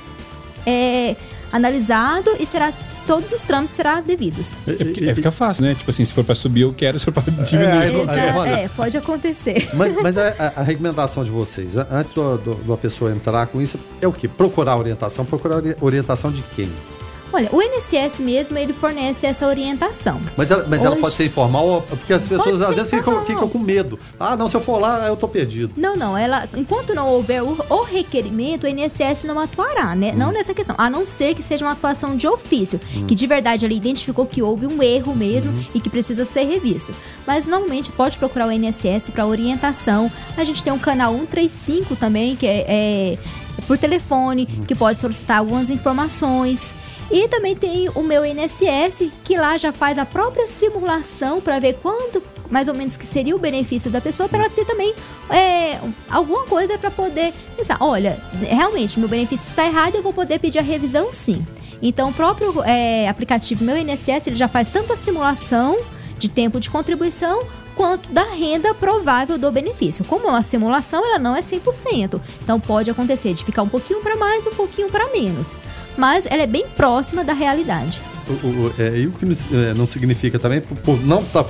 [0.66, 1.14] é,
[1.52, 2.72] analisado e será
[3.06, 4.56] todos os trâmites serão devidos.
[4.66, 5.74] É, porque- é, fica fácil, né?
[5.74, 7.12] Tipo assim, se for pra subir, eu quero, se for
[7.44, 7.92] diminuir.
[7.92, 8.50] não- Exa- aí, olha.
[8.50, 9.68] é, pode acontecer.
[9.74, 12.12] Mas, mas a, a- recomendação de vocês, antes
[12.64, 14.26] uma pessoa entrar com isso, é o quê?
[14.26, 15.24] Procurar orientação.
[15.24, 16.70] Procurar ori- orientação de quem?
[17.36, 20.18] Olha, o INSS mesmo, ele fornece essa orientação.
[20.38, 23.46] Mas ela, mas ela Hoje- pode ser informal, porque as pessoas às vezes ficam, ficam
[23.46, 23.98] com medo.
[24.18, 25.74] Ah, não, se eu for lá, eu tô perdido.
[25.76, 30.14] Não, não, ela, enquanto não houver o, o requerimento, o INSS não atuará, né?
[30.16, 33.66] Não nessa questão, a não ser que seja uma atuação de ofício, que de verdade
[33.66, 36.94] ele identificou que houve um erro mesmo e que precisa ser revisto.
[37.26, 40.10] Mas normalmente pode procurar o INSS para orientação.
[40.38, 43.18] A gente tem um canal 135 também, que é, é
[43.66, 46.74] por telefone, que pode solicitar algumas informações.
[47.10, 51.74] E também tem o meu INSS, que lá já faz a própria simulação para ver
[51.74, 54.94] quanto mais ou menos que seria o benefício da pessoa para ela ter também
[55.30, 60.38] é, alguma coisa para poder pensar, olha, realmente meu benefício está errado, eu vou poder
[60.38, 61.44] pedir a revisão sim.
[61.82, 65.76] Então o próprio é, aplicativo meu INSS ele já faz tanto a simulação
[66.18, 70.02] de tempo de contribuição quanto da renda provável do benefício.
[70.04, 72.18] Como é uma simulação, ela não é 100%.
[72.42, 75.58] Então pode acontecer de ficar um pouquinho para mais, um pouquinho para menos.
[75.96, 78.00] Mas ela é bem próxima da realidade.
[78.28, 81.44] O, o, é, e o que não, é, não significa também, por, por não estar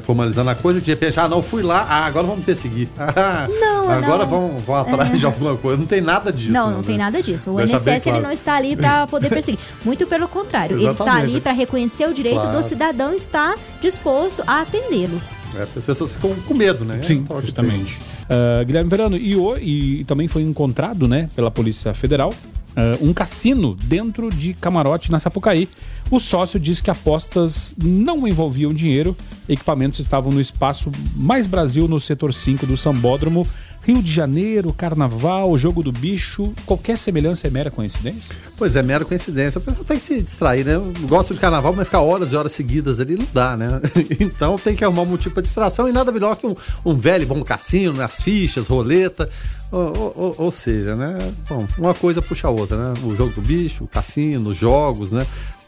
[0.00, 2.88] formalizando a coisa, que de repente, ah, não, fui lá, ah, agora vamos me perseguir.
[2.98, 4.30] Ah, Não, agora não.
[4.30, 5.78] vão, vão atrás de alguma coisa.
[5.78, 6.50] Não tem nada disso.
[6.50, 6.74] Não, né?
[6.76, 7.52] não tem nada disso.
[7.52, 8.22] O INSS bem ele claro.
[8.24, 9.60] não está ali para poder perseguir.
[9.84, 12.58] Muito pelo contrário, ele está ali para reconhecer o direito Claro.
[12.60, 15.20] do cidadão e está disposto a atendê-lo.
[15.56, 16.98] É, as pessoas ficam com medo, né?
[17.02, 18.00] Sim, Então, justamente.
[18.28, 22.34] Ah, Guilherme Verano, e, o- e também foi encontrado, né, pela Polícia Federal,
[23.00, 25.68] um cassino dentro de camarote na Sapucaí.
[26.10, 29.16] O sócio disse que apostas não envolviam dinheiro,
[29.48, 33.46] equipamentos estavam no espaço Mais Brasil, no setor 5 do Sambódromo.
[33.82, 38.36] Rio de Janeiro, Carnaval, Jogo do Bicho, qualquer semelhança é mera coincidência?
[38.56, 39.60] Pois é, mera coincidência.
[39.60, 40.74] O pessoal tem que se distrair, né?
[40.74, 43.80] Eu gosto de carnaval, mas ficar horas e horas seguidas ali não dá, né?
[44.18, 47.26] Então tem que arrumar um motivo pra distração e nada melhor que um, um velho
[47.28, 48.04] bom cassino, né?
[48.04, 49.30] as fichas, roleta.
[49.72, 51.18] Ou, ou- ou- seja, né?
[51.48, 52.94] Bom, uma coisa puxa a outra, né?
[53.02, 55.26] O jogo do bicho, o cassino, os jogos, né?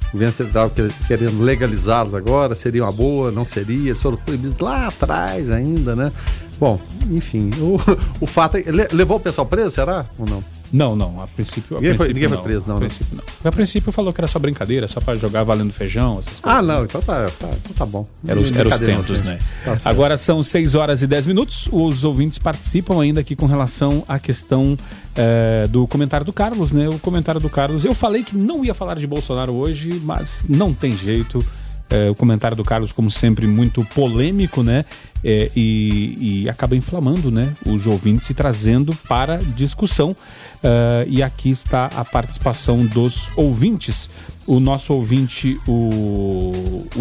[0.08, 4.58] O governo federal que- querendo legalizá-los agora, seria uma boa, não seria, eles foram proibidos
[4.60, 6.12] lá atrás ainda, né?
[6.60, 6.78] Bom,
[7.10, 7.76] enfim, o,
[8.20, 8.62] o fato é.
[8.70, 10.06] le- Levou o pessoal preso, será?
[10.18, 10.42] Ou não?
[10.70, 11.78] Não, não, a princípio.
[11.78, 12.44] A Ninguém foi- princípio ninguém foi não.
[12.44, 12.86] preso, não, A né?
[12.86, 13.24] princípio não.
[13.48, 16.58] A princípio falou que era só brincadeira, só pra jogar valendo feijão, essas coisas.
[16.58, 18.06] Ah, não, então tá, tá, então tá bom.
[18.26, 19.38] Eram os, eram os tempos, né?
[19.64, 19.78] Tá.
[19.86, 21.68] Agora são 6 horas e 10 minutos.
[21.72, 24.76] Os ouvintes participam ainda aqui com relação à questão
[25.16, 26.86] eh, do comentário do Carlos, né?
[26.88, 27.84] O comentário do Carlos.
[27.86, 31.42] Eu falei que não ia falar de Bolsonaro hoje, mas não tem jeito.
[31.90, 34.84] Eh, o comentário do Carlos, como sempre, muito polêmico, né?
[35.24, 37.54] Eh, e, e acaba inflamando, né?
[37.64, 40.14] Os ouvintes e trazendo para discussão.
[40.62, 44.10] Eh, e aqui está a participação dos ouvintes.
[44.46, 46.52] O nosso ouvinte, o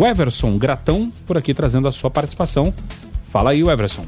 [0.06, 2.74] Everson Gratão, por aqui trazendo a sua participação.
[3.30, 4.06] Fala aí, Everson.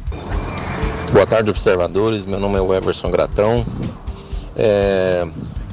[1.12, 2.26] Boa tarde, observadores.
[2.26, 3.66] Meu nome é Everson Gratão.
[4.56, 5.26] É,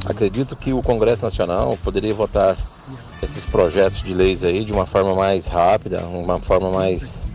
[0.04, 2.56] acredito que o Congresso Nacional poderia votar
[3.22, 7.30] esses projetos de leis aí de uma forma mais rápida, uma forma mais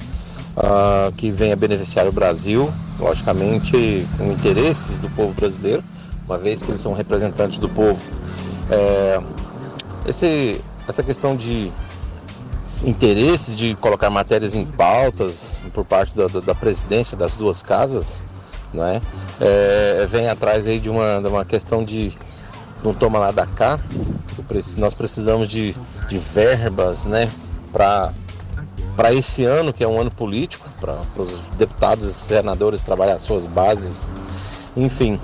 [0.58, 5.84] ah, que venha beneficiar o Brasil, logicamente com interesses do povo brasileiro,
[6.26, 8.04] uma vez que eles são representantes do povo.
[8.70, 9.20] É,
[10.06, 11.72] esse, essa questão de
[12.84, 18.24] interesses de colocar matérias em pautas por parte da, da- presidência das duas casas,
[18.74, 19.02] não é?
[19.40, 22.12] É, vem atrás aí de uma, de uma questão de
[22.84, 23.80] não toma lá da cá.
[24.78, 25.76] Nós precisamos de,
[26.10, 27.30] de verbas, né,
[27.72, 33.48] para esse ano que é um ano político, para os deputados e senadores trabalhar suas
[33.48, 34.10] bases,
[34.76, 35.20] enfim.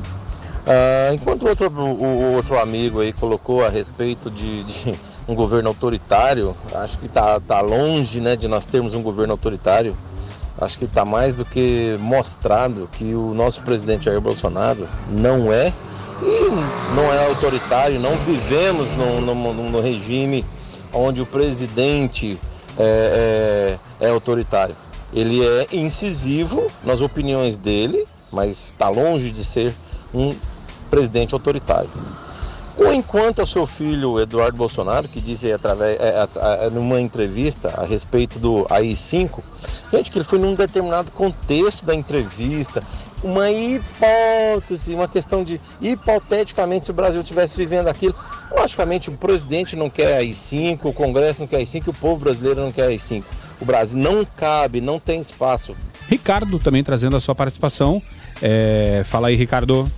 [0.66, 4.94] Ah, enquanto o outro, o outro amigo aí colocou a respeito de, de
[5.28, 9.96] um governo autoritário, acho que está tá longe né, de nós termos um governo autoritário.
[10.60, 15.72] Acho que está mais do que mostrado que o nosso presidente Jair Bolsonaro não é
[16.22, 20.44] e não é autoritário, não vivemos num regime
[20.94, 22.38] onde o presidente
[22.78, 24.76] é, é- é autoritário.
[25.14, 29.74] Ele é incisivo nas opiniões dele, mas está longe de ser
[30.14, 30.36] um
[30.90, 31.90] presidente autoritário.
[32.78, 37.84] Ou enquanto o seu filho Eduardo Bolsonaro, que disse através é, é, numa entrevista a
[37.84, 39.40] respeito do AI-5,
[39.92, 42.84] gente, que ele foi num determinado contexto da entrevista,
[43.24, 48.16] uma hipótese, uma questão de hipoteticamente se o Brasil estivesse vivendo aquilo.
[48.52, 52.72] Logicamente, o presidente não quer AI-5, o Congresso não quer AI-5, o povo brasileiro não
[52.72, 53.24] quer AI-5.
[53.60, 55.76] O Brasil não cabe, não tem espaço.
[56.08, 58.02] Ricardo também trazendo a sua participação.
[58.42, 59.02] É...
[59.06, 59.90] Fala aí, Ricardo.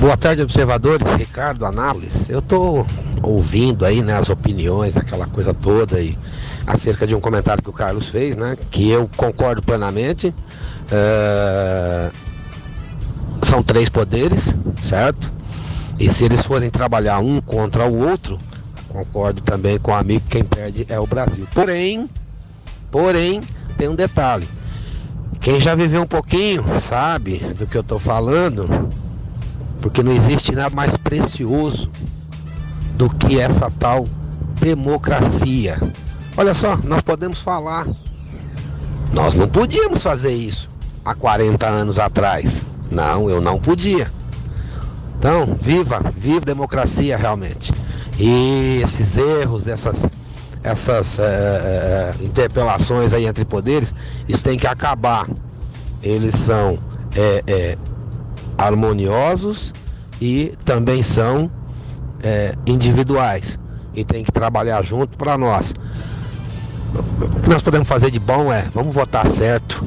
[0.00, 1.10] Boa tarde, observadores.
[1.14, 2.28] Ricardo Anápolis.
[2.28, 2.86] Eu tô
[3.22, 6.18] ouvindo aí, né, as opiniões, aquela coisa toda aí,
[6.66, 10.34] acerca de um comentário que o Carlos fez, né, que eu concordo plenamente.
[10.90, 12.10] É...
[13.42, 15.30] São três poderes, certo?
[15.98, 18.38] E se eles forem trabalhar um contra o outro,
[18.88, 21.46] concordo também com o amigo, quem perde é o Brasil.
[21.52, 22.08] Porém,
[22.90, 23.40] porém,
[23.76, 24.48] tem um detalhe.
[25.40, 28.66] Quem já viveu um pouquinho sabe do que eu estou falando
[29.80, 31.90] porque não existe nada mais precioso
[32.96, 34.08] do que essa tal
[34.58, 35.78] democracia.
[36.38, 37.86] Olha só, nós podemos falar.
[39.12, 40.73] Nós não podíamos fazer isso
[41.04, 42.62] há 40 anos atrás.
[42.90, 44.08] Não, eu não podia.
[45.18, 47.72] Então, viva, viva a democracia realmente.
[48.18, 50.08] E esses erros, essas,
[50.62, 53.94] essas é, é, interpelações aí entre poderes,
[54.28, 55.26] isso tem que acabar.
[56.02, 56.78] Eles são
[57.16, 57.76] é,
[58.56, 59.72] harmoniosos
[60.20, 61.50] e também são
[62.22, 63.58] é, individuais
[63.94, 65.74] e tem que trabalhar junto para nós.
[67.20, 69.84] O que nós podemos fazer de bom é vamos votar certo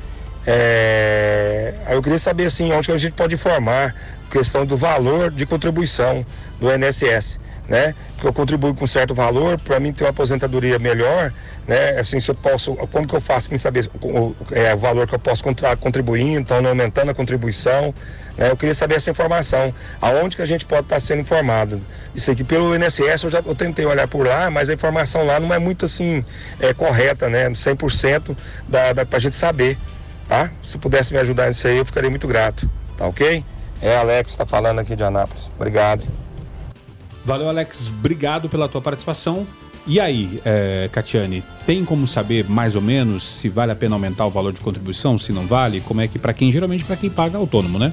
[0.48, 3.94] É, eu queria saber assim, onde a gente pode informar
[4.32, 6.26] questão do valor de contribuição
[6.60, 7.40] do INSS
[7.72, 7.96] né?
[8.20, 11.34] Que eu contribuo com certo valor para mim ter uma aposentadoria melhor,
[11.66, 12.00] né?
[12.00, 15.16] Assim, se eu posso, como que eu faço para saber o, é, o valor que
[15.16, 15.42] eu posso
[15.80, 17.94] contribuir, então aumentando a contribuição?
[18.38, 21.82] Eu queria saber essa informação, aonde que a gente pode estar tá sendo informado.
[22.16, 25.40] Isso aqui pelo INSS eu já eu tentei olhar por lá, mas a informação lá
[25.40, 26.24] não é muito assim
[26.60, 27.50] é, correta, né?
[27.50, 28.36] 100%
[28.68, 29.78] da, da para a gente saber,
[30.28, 30.50] tá?
[30.64, 33.44] Se pudesse me ajudar nisso aí, eu ficaria muito grato, tá ok?
[33.82, 35.50] É Alex, está falando aqui de Anápolis.
[35.56, 36.04] Obrigado.
[37.26, 37.90] Valeu, Alex.
[37.90, 39.46] Obrigado pela tua participação.
[39.86, 44.26] E aí, é, Catiane, tem como saber mais ou menos se vale a pena aumentar
[44.28, 45.82] o valor de contribuição, se não vale?
[45.82, 47.92] Como é que para quem geralmente para quem paga autônomo, né?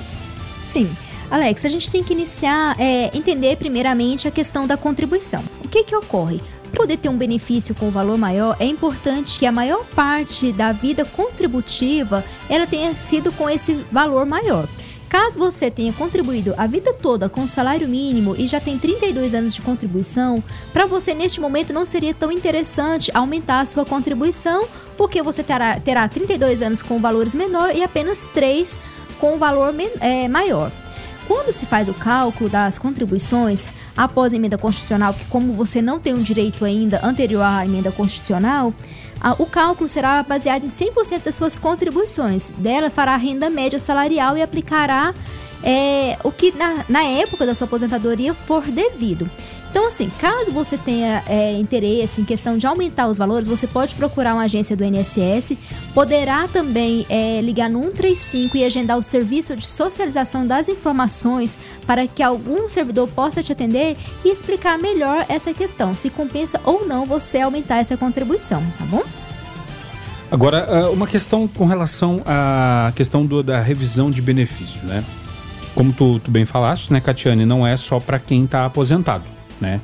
[0.62, 0.90] Sim.
[1.30, 5.42] Alex, a gente tem que iniciar é, entender primeiramente a questão da contribuição.
[5.62, 6.40] O que que ocorre?
[6.70, 10.72] Para poder ter um benefício com valor maior, é importante que a maior parte da
[10.72, 14.66] vida contributiva ela tenha sido com esse valor maior.
[15.08, 19.54] Caso você tenha contribuído a vida toda com salário mínimo e já tem 32 anos
[19.54, 24.68] de contribuição, para você neste momento não seria tão interessante aumentar a sua contribuição,
[24.98, 28.78] porque você terá, terá 32 anos com valores menor e apenas 3
[29.20, 30.70] com valor é, maior.
[31.26, 36.00] Quando se faz o cálculo das contribuições após a emenda constitucional, que como você não
[36.00, 38.72] tem um direito ainda anterior à emenda constitucional,
[39.38, 42.50] o cálculo será baseado em 100% das suas contribuições.
[42.56, 45.12] Dela fará a renda média salarial e aplicará
[45.62, 49.28] é, o que na, na época da sua aposentadoria for devido.
[49.70, 53.94] Então, assim, caso você tenha é, interesse em questão de aumentar os valores, você pode
[53.94, 55.56] procurar uma agência do INSS,
[55.92, 62.06] poderá também é, ligar no 135 e agendar o serviço de socialização das informações para
[62.06, 67.04] que algum servidor possa te atender e explicar melhor essa questão, se compensa ou não
[67.04, 69.02] você aumentar essa contribuição, tá bom?
[70.30, 75.04] Agora, ah, uma questão com relação à questão do, da revisão de benefício, né?
[75.74, 79.80] Como tu, tu bem falaste, né, Catiane, não é só para quem está aposentado né?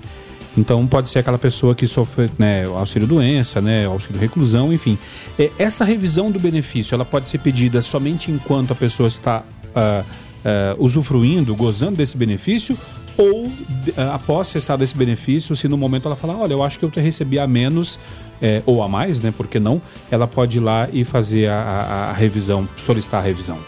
[0.56, 4.96] Então pode ser aquela pessoa que sofre né, auxílio doença, né, auxílio reclusão, enfim.
[5.38, 9.42] É, essa revisão do benefício, ela pode ser pedida somente enquanto a pessoa está
[9.74, 10.04] uh,
[10.44, 12.76] eh, usufruindo, gozando desse benefício,
[13.16, 13.50] ou
[13.96, 16.90] eh, após cessar desse benefício, se no momento ela falar, olha, eu acho que eu
[16.94, 17.98] recebi a menos
[18.42, 19.32] eh, ou a mais, né?
[19.34, 19.80] Por que não?
[20.10, 23.58] Ela pode ir lá e fazer a, a- a revisão, solicitar a revisão.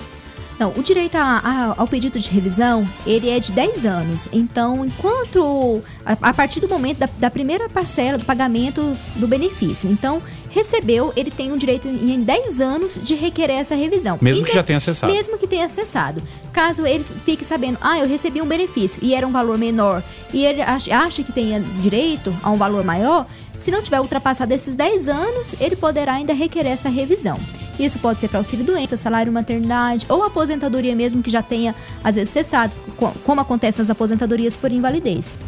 [0.59, 4.29] Não, o direito a- a- ao pedido de revisão, ele é de 10 anos.
[4.33, 5.83] Então, enquanto...
[6.05, 9.91] A, a partir do momento da, da primeira parcela do pagamento do benefício.
[9.91, 14.19] Então, recebeu, ele tem um direito em em 10 anos de requerer essa revisão.
[14.23, 15.13] Mesmo que Ainda- já tenha acessado.
[15.13, 16.23] Mesmo que tenha acessado.
[16.53, 20.03] Caso ele fique sabendo, ah, eu recebi um benefício e era um valor menor,
[20.33, 23.27] e ele acha, acha que tenha direito a um valor maior,
[23.59, 27.39] se não tiver ultrapassado esses 10 anos, ele poderá ainda requerer essa revisão.
[27.79, 32.15] Isso pode ser para auxílio doença, salário maternidade ou aposentadoria mesmo que já tenha, às
[32.15, 35.39] vezes, cessado, co- como acontece nas aposentadorias por invalidez.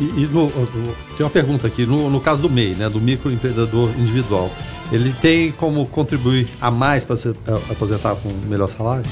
[0.00, 2.98] E, e no- no- tem uma pergunta aqui, no, no caso do MEI, né, do
[3.00, 4.50] microempreendedor individual,
[4.90, 9.04] ele tem como contribuir a mais para se a- aposentar com melhor salário?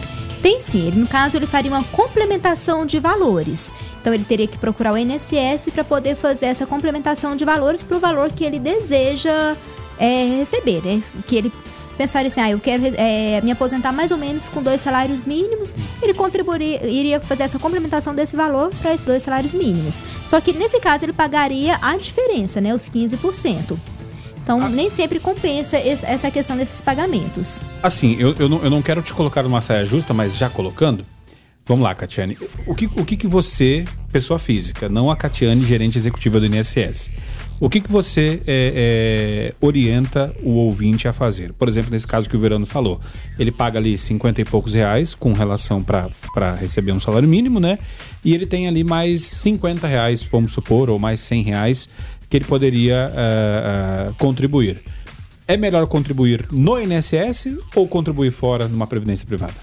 [0.42, 3.70] Tem sim, ele, no caso ele faria uma complementação de valores.
[4.00, 7.96] Então ele teria que procurar o INSS para poder fazer essa complementação de valores para
[7.96, 9.56] o valor que ele deseja
[9.98, 11.02] é, receber, né?
[11.26, 11.52] Que ele
[11.98, 15.74] pensar assim, ah, eu quero é, me aposentar mais ou menos com dois salários mínimos,
[16.00, 20.00] ele contribuiria, iria fazer essa complementação desse valor para esses dois salários mínimos.
[20.24, 22.72] Só que nesse caso ele pagaria a diferença, né?
[22.72, 23.76] Os 15%.
[24.48, 27.60] Então nem sempre compensa essa questão desses pagamentos.
[27.82, 31.04] Assim, eu, eu, não, eu não quero te colocar numa saia justa, mas já colocando.
[31.66, 32.38] Vamos lá, Catiane.
[32.66, 37.10] O que, o que, que você, pessoa física, não a Catiane, gerente executiva do INSS,
[37.60, 41.52] o que, que você é, é, orienta o ouvinte a fazer?
[41.52, 42.98] Por exemplo, nesse caso que o Verano falou,
[43.38, 47.78] ele paga ali 50 e poucos reais com relação para receber um salário mínimo, né?
[48.24, 51.90] E ele tem ali mais 50 reais, vamos supor, ou mais 100 reais
[52.28, 54.82] que ele poderia ah, ah, contribuir.
[55.46, 59.54] É melhor contribuir no INSS ou contribuir fora numa previdência privada?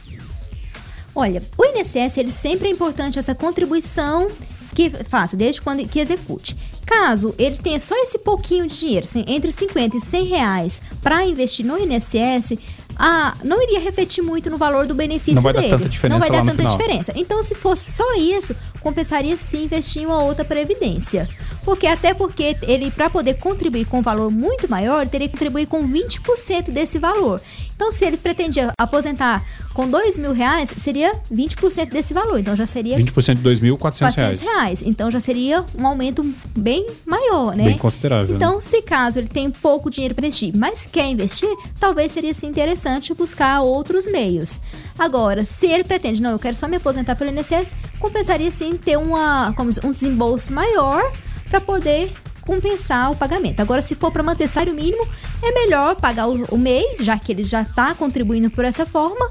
[1.14, 4.28] Olha, o INSS ele sempre é importante essa contribuição
[4.74, 6.58] que faça, desde quando que execute.
[6.86, 11.26] Caso ele tenha só esse pouquinho de dinheiro, assim, entre 50 e 100 reais, para
[11.26, 12.58] investir no INSS,
[12.98, 15.72] ah, não iria refletir muito no valor do benefício Não vai dar dele.
[15.74, 17.14] tanta diferença não vai dar tanta diferença.
[17.16, 21.28] Então, se fosse só isso, compensaria sim investir em uma outra previdência.
[21.64, 25.66] Porque até porque ele, para poder contribuir com um valor muito maior, teria que contribuir
[25.66, 27.42] com 20% desse valor.
[27.76, 32.40] Então, se ele pretendia aposentar com dois mil reais, seria 20% desse valor.
[32.40, 34.44] Então, já seria 20% de 2.400 400 reais.
[34.44, 34.84] reais.
[34.86, 37.66] Então já seria um aumento bem maior, né?
[37.66, 41.50] Bem considerável, Então, se caso ele tem pouco dinheiro para investir, mas quer investir,
[41.80, 44.62] talvez seria sim, interessante buscar outros meios.
[44.98, 48.98] Agora, se ele pretende, não, eu quero só me aposentar pelo INSS, compensaria sim ter
[48.98, 51.04] uma, como um desembolso maior
[51.50, 52.14] para poder
[52.46, 53.60] compensar o pagamento.
[53.60, 55.06] Agora, se for para manter salário mínimo,
[55.42, 59.30] é melhor pagar o, o mês, já que ele já está contribuindo por essa forma,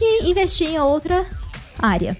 [0.00, 1.24] e investir em outra
[1.78, 2.16] área.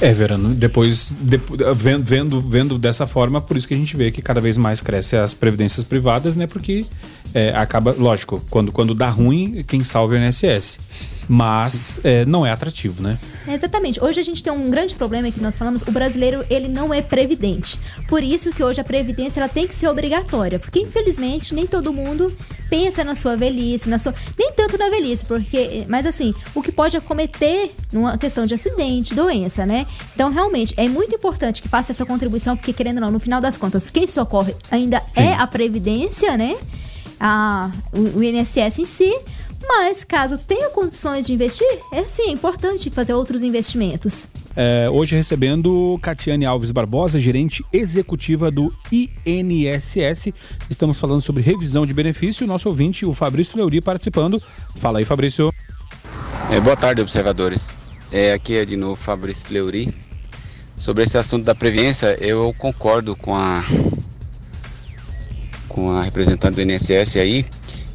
[0.00, 4.10] É, Verano, depois, depo- vendo, vendo, vendo dessa forma, por isso que a gente vê
[4.10, 6.48] que cada vez mais cresce as previdências privadas, né?
[6.48, 6.84] Porque
[7.32, 10.80] é, acaba, lógico, quando, quando dá ruim, quem salva é o INSS.
[11.28, 13.18] Mas é, não é atrativo, né?
[13.48, 14.02] Exatamente.
[14.02, 17.00] Hoje a gente tem um grande problema que nós falamos, o brasileiro ele não é
[17.02, 17.78] previdente.
[18.08, 21.92] Por isso que hoje a previdência ela tem que ser obrigatória, porque infelizmente nem todo
[21.92, 22.34] mundo
[22.68, 26.72] pensa na sua velhice, na sua nem tanto na velhice, porque mas assim, o que
[26.72, 29.86] pode acometer numa questão de acidente, doença, né?
[30.14, 33.40] Então realmente é muito importante que faça essa contribuição, porque querendo ou não, no final
[33.40, 36.56] das contas, quem socorre ainda é a previdência, né?
[37.20, 39.14] A, o, o INSS em si,
[39.66, 44.28] mas caso tenha condições de investir, é sim, é importante fazer outros investimentos.
[44.56, 50.32] É, hoje recebendo Catiane Alves Barbosa, gerente executiva do INSS.
[50.70, 52.46] Estamos falando sobre revisão de benefício.
[52.46, 54.40] Nosso ouvinte, o Fabrício Leuri, participando.
[54.76, 55.52] Fala aí, Fabrício.
[56.50, 57.76] É, boa tarde, observadores.
[58.12, 59.92] É, aqui é de novo Fabrício Fleury.
[60.76, 63.64] Sobre esse assunto da Previdência, eu concordo com a,
[65.68, 67.44] com a representante do INSS aí,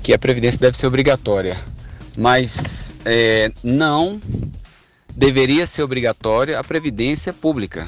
[0.04, 1.58] que a Previdência deve ser obrigatória.
[2.18, 4.22] Mas é, não
[5.16, 7.88] deveria ser obrigatória a Previdência pública.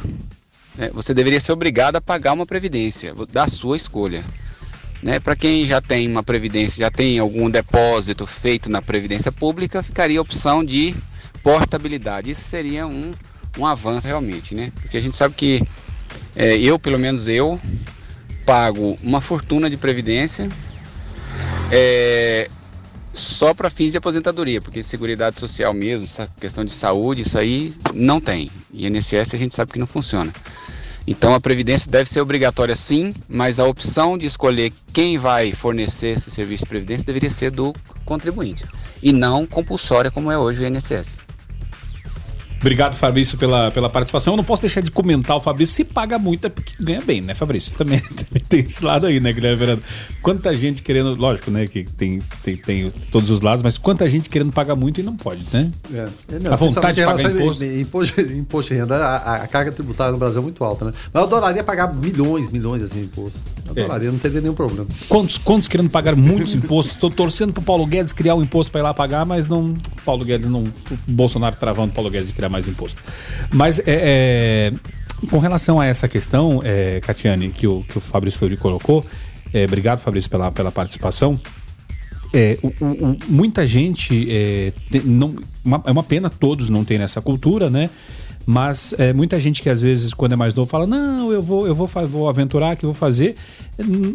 [0.78, 4.24] É, você deveria ser obrigado a pagar uma Previdência, da sua escolha.
[5.02, 5.20] Né?
[5.20, 10.20] Para quem já tem uma previdência, já tem algum depósito feito na previdência pública, ficaria
[10.20, 10.96] a opção de
[11.42, 12.30] portabilidade.
[12.30, 13.12] Isso seria um,
[13.58, 14.72] um avanço realmente, né?
[14.80, 15.64] Porque a gente sabe que
[16.36, 17.60] é, eu, pelo menos eu,
[18.46, 20.50] pago uma fortuna de previdência
[21.72, 22.50] é,
[23.14, 27.74] só para fins de aposentadoria, porque seguridade social mesmo, essa questão de saúde, isso aí
[27.94, 28.52] não tem.
[28.74, 30.34] E INSS a gente sabe que não funciona.
[31.08, 36.18] Então a previdência deve ser obrigatória sim, mas a opção de escolher quem vai fornecer
[36.18, 37.74] esse serviço de previdência deveria ser do
[38.06, 38.66] contribuinte
[39.02, 41.20] e não compulsória como é hoje o INSS.
[42.62, 44.34] Obrigado, Fabrício, pela, pela participação.
[44.34, 45.76] Eu não posso deixar de comentar o Fabrício.
[45.76, 47.74] Se paga muito é porque ganha bem, né, Fabrício?
[47.76, 49.82] Também, também tem esse lado aí, né, Guilherme Verano?
[50.22, 54.30] Quanta gente querendo, lógico, né, que tem, tem, tem todos os lados, mas quanta gente
[54.30, 55.72] querendo pagar muito e não pode, né?
[55.92, 56.40] É.
[56.40, 57.64] Não, a vontade de pagar imposto.
[57.64, 60.94] Imposto, imposto de renda, a, a carga tributária no Brasil é muito alta, né?
[61.12, 63.40] Mas eu adoraria pagar milhões, milhões assim, de imposto.
[63.68, 63.86] Eu É.
[63.86, 64.86] adoraria, não teria nenhum problema.
[65.10, 66.94] Quantos, quantos querendo pagar muitos impostos?
[66.94, 69.74] Estou torcendo pro Paulo Guedes criar um imposto para ir lá pagar, mas não.
[70.06, 70.62] Paulo Guedes não.
[70.64, 70.74] O
[71.08, 73.02] Bolsonaro travando o Paulo Guedes de criar mais imposto.
[73.52, 74.72] Mas é, é,
[75.30, 79.04] com relação a essa questão, é, Catiane, que o, que o Fabrício Fleury colocou,
[79.54, 81.40] é, obrigado, Fabrício, pela, pela participação.
[82.34, 85.36] É, o- o- muita gente é, tem- não,
[85.66, 87.90] uma- é uma pena todos não terem essa cultura, né?
[88.46, 91.68] Mas é, muita gente que às vezes, quando é mais novo, fala: Não, eu vou,
[91.68, 93.36] eu vou, vou aventurar, que eu vou fazer.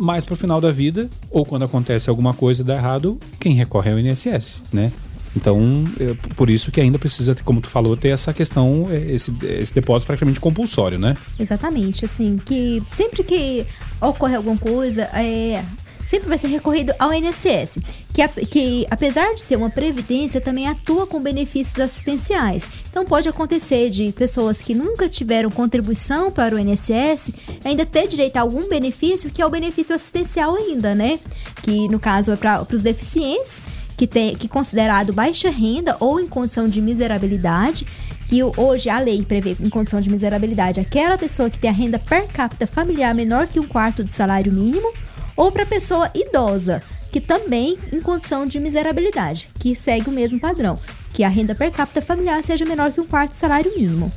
[0.00, 3.90] Mais pro final da vida, ou quando acontece alguma coisa e dá errado, quem recorre
[3.90, 4.90] é o INSS, né?
[5.36, 9.36] Então, é por isso que ainda precisa, como tu falou, ter essa questão, é, esse,
[9.42, 11.14] esse depósito praticamente compulsório, né?
[11.38, 13.66] Exatamente, assim, que sempre que
[14.00, 15.62] ocorre alguma coisa, é,
[16.06, 17.78] sempre vai ser recorrido ao INSS,
[18.14, 22.66] que, a- que apesar de ser uma previdência, também atua com benefícios assistenciais.
[22.90, 27.30] Então pode acontecer de pessoas que nunca tiveram contribuição para o INSS
[27.64, 31.18] ainda ter direito a algum benefício, que é o benefício assistencial ainda, né?
[31.62, 33.60] Que no caso é para os deficientes,
[33.96, 37.86] que tem que é considerado baixa renda ou em condição de miserabilidade,
[38.28, 41.98] que hoje a lei prevê em condição de miserabilidade aquela pessoa que tem a renda
[41.98, 44.92] per capita familiar menor que um quarto do salário mínimo,
[45.36, 46.82] ou para pessoa idosa,
[47.12, 50.78] que também em condição de miserabilidade, que segue o mesmo padrão,
[51.14, 54.12] que a renda per capita familiar seja menor que um quarto do salário mínimo.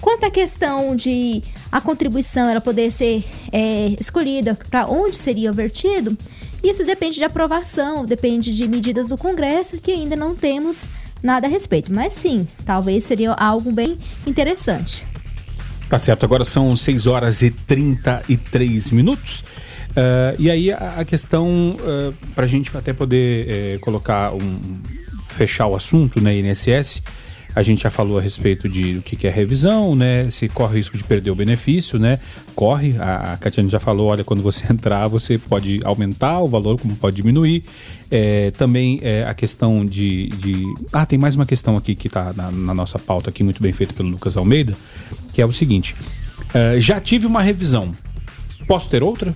[0.00, 6.18] Quanto à questão de a contribuição ela poder ser é, escolhida para onde seria vertido,
[6.62, 10.88] isso depende de aprovação, depende de medidas do Congresso que ainda não temos
[11.22, 11.92] nada a respeito.
[11.92, 15.04] Mas sim, talvez seria algo bem interessante.
[15.88, 19.44] Tá certo, agora são 6 horas e 33 minutos.
[19.96, 24.58] Ah, e aí a, a questão, uh, para a gente até poder eh, colocar um.
[25.28, 27.02] fechar o assunto, né, INSS,
[27.54, 30.28] a gente já falou a respeito de o que, é revisão, né?
[30.30, 32.18] Se corre risco de perder o benefício, né?
[32.54, 32.94] Corre.
[32.98, 36.96] A, a Catiane já falou, olha, quando você entrar, você pode aumentar o valor, como
[36.96, 37.64] pode diminuir.
[38.10, 42.32] É, também é, a questão de, de- Ah, tem mais uma questão aqui que está
[42.34, 44.74] na, na nossa pauta aqui, muito bem feita pelo Lucas Almeida,
[45.34, 45.94] que é o seguinte.
[46.54, 47.90] eh, já tive uma revisão.
[48.66, 49.34] Posso ter outra?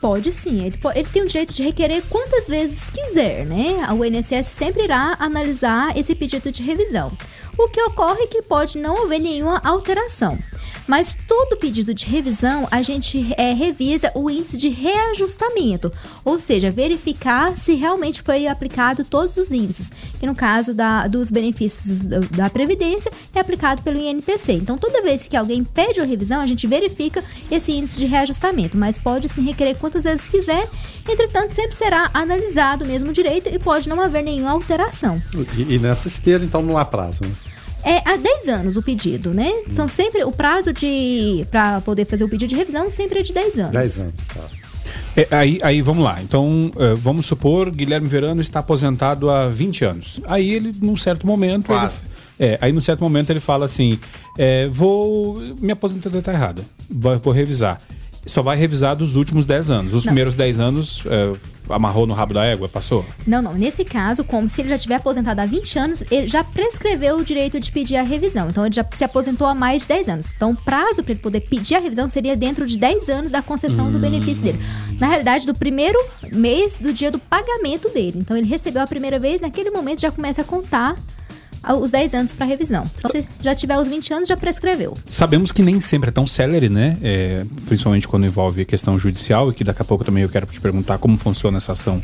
[0.00, 3.86] Pode sim, ele, po- ele tem o direito de requerer quantas vezes quiser, né?
[3.98, 7.10] O INSS sempre irá analisar esse pedido de revisão.
[7.56, 10.36] O que ocorre é que pode não haver nenhuma alteração.
[10.86, 15.90] Mas todo pedido de revisão, a gente é, revisa o índice de reajustamento,
[16.24, 21.30] ou seja, verificar se realmente foi aplicado todos os índices, que no caso da- dos
[21.30, 24.52] benefícios da, Previdência é aplicado pelo INPC.
[24.52, 28.76] Então, toda vez que alguém pede uma revisão, a gente verifica esse índice de reajustamento,
[28.76, 30.68] mas pode sim requerer quantas vezes quiser,
[31.08, 35.20] entretanto, sempre será analisado o mesmo direito e pode não haver nenhuma alteração.
[35.56, 37.24] E, e nessa esteira, então, não há prazo.
[37.24, 37.30] Né?
[37.84, 39.50] É há 10 anos o pedido, né?
[39.70, 43.32] São sempre o prazo de para poder fazer o pedido de revisão sempre é de
[43.32, 43.72] 10 anos.
[43.72, 44.40] 10 anos, tá.
[45.16, 46.20] É, aí, aí vamos lá.
[46.22, 50.20] Então, eh, vamos supor Guilherme Verano está aposentado há 20 anos.
[50.26, 51.70] Aí ele, num certo momento.
[51.72, 51.80] ele-
[52.36, 53.98] é, aí num certo momento ele fala assim:
[54.38, 55.36] é, vou.
[55.60, 56.62] Minha aposentadoria está errada.
[56.90, 57.78] Vou, vou revisar.
[58.26, 59.94] Só vai revisar dos últimos 10 anos.
[59.94, 60.10] Os Não.
[60.12, 61.34] primeiros 10 anos eh,
[61.68, 63.04] amarrou no rabo da égua, passou?
[63.26, 63.54] Não, não.
[63.54, 67.24] Nesse caso, como se ele já tiver aposentado há 20 anos, ele já prescreveu o
[67.24, 68.48] direito de pedir a revisão.
[68.48, 70.32] Então, ele já se aposentou há mais de 10 anos.
[70.34, 73.42] Então, o prazo para ele poder pedir a revisão seria dentro de 10 anos da
[73.42, 74.58] concessão do benefício dele.
[74.98, 75.98] Na realidade, do primeiro
[76.32, 78.18] mês do dia do pagamento dele.
[78.18, 80.96] Então, ele recebeu a primeira vez, naquele momento já começa a contar
[81.72, 82.84] os 10 anos para revisão.
[82.98, 84.94] Então, se já tiver os 20 anos, já prescreveu.
[85.06, 86.98] Sabemos que nem sempre é tão célere, né?
[87.02, 90.60] É, principalmente quando envolve questão judicial, e que daqui a pouco também eu quero te
[90.60, 92.00] perguntar como funciona essa ação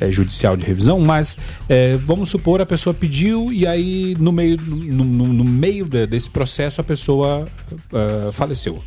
[0.00, 1.36] é, judicial de revisão, mas
[1.68, 6.30] é, vamos supor a pessoa pediu e aí no meio, no, no- meio de- desse
[6.30, 7.46] processo a pessoa
[7.92, 8.82] ah, faleceu.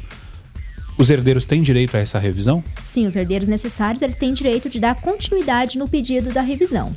[0.97, 2.63] Os herdeiros têm direito a essa revisão?
[2.83, 6.93] Sim, os herdeiros necessários ele tem direito de dar continuidade no pedido da revisão.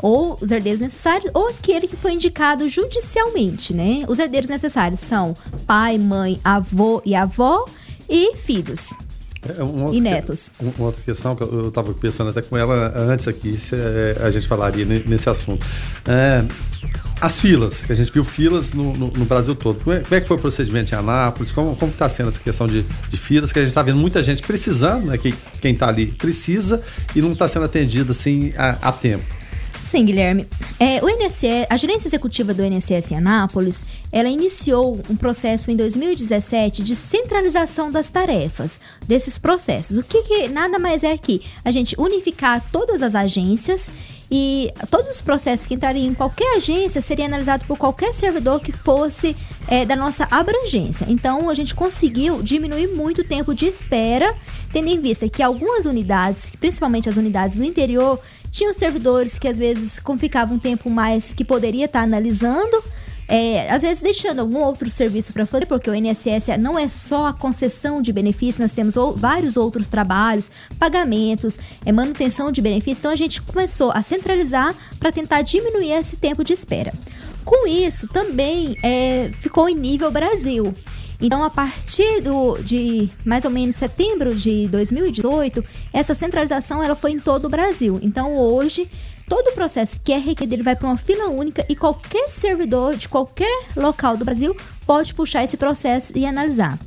[0.00, 4.04] Ou os herdeiros necessários, ou aquele que foi indicado judicialmente, né?
[4.06, 5.34] Os herdeiros necessários são
[5.66, 7.64] pai, mãe, avô e avó
[8.08, 8.90] e filhos.
[9.56, 10.50] É uma outra E netos.
[10.58, 14.18] que- Uma outra questão que eu estava pensando até com ela antes aqui, se é,
[14.20, 15.64] a gente falaria ne- nesse assunto.
[16.06, 16.44] É,
[17.20, 19.80] as filas, que a gente viu filas no, no- no Brasil todo.
[19.82, 21.50] Como é, como é que foi o procedimento em Anápolis?
[21.50, 23.50] Como está sendo essa questão de, de filas?
[23.52, 25.18] Que a gente está vendo muita gente precisando, né?
[25.18, 26.80] Que, quem está ali precisa
[27.16, 29.24] e não está sendo atendido assim a, a tempo.
[29.82, 30.46] Sim, Guilherme.
[30.78, 35.76] É, o INSS, a gerência executiva do INSS em Anápolis, ela iniciou um processo em
[35.76, 39.96] 2017 de centralização das tarefas desses processos.
[39.96, 43.90] O que, que nada mais é que a gente unificar todas as agências
[44.30, 48.72] e todos os processos que entrariam em qualquer agência seriam analisados por qualquer servidor que
[48.72, 49.34] fosse
[49.66, 51.06] é, da nossa abrangência.
[51.08, 54.34] Então a gente conseguiu diminuir muito o tempo de espera,
[54.72, 58.20] tendo em vista que algumas unidades, principalmente as unidades do interior,
[58.50, 62.82] tinham servidores que às vezes ficavam um tempo mais que poderia estar analisando.
[63.30, 67.26] É, às vezes deixando algum outro serviço para fazer, porque o INSS não é só
[67.26, 73.00] a concessão de benefícios, nós temos ou, vários outros trabalhos, pagamentos, é, manutenção de benefícios.
[73.00, 76.92] Então a gente começou a centralizar para tentar diminuir esse tempo de espera.
[77.44, 80.74] Com isso, também é, ficou em nível Brasil.
[81.20, 87.12] Então, a partir do, de mais ou menos setembro de 2018, essa centralização ela foi
[87.12, 87.98] em todo o Brasil.
[88.02, 88.88] Então, hoje,
[89.28, 92.96] todo o processo que é requerido ele vai para uma fila única e qualquer servidor
[92.96, 94.56] de qualquer local do Brasil
[94.86, 96.78] pode puxar esse processo e analisar.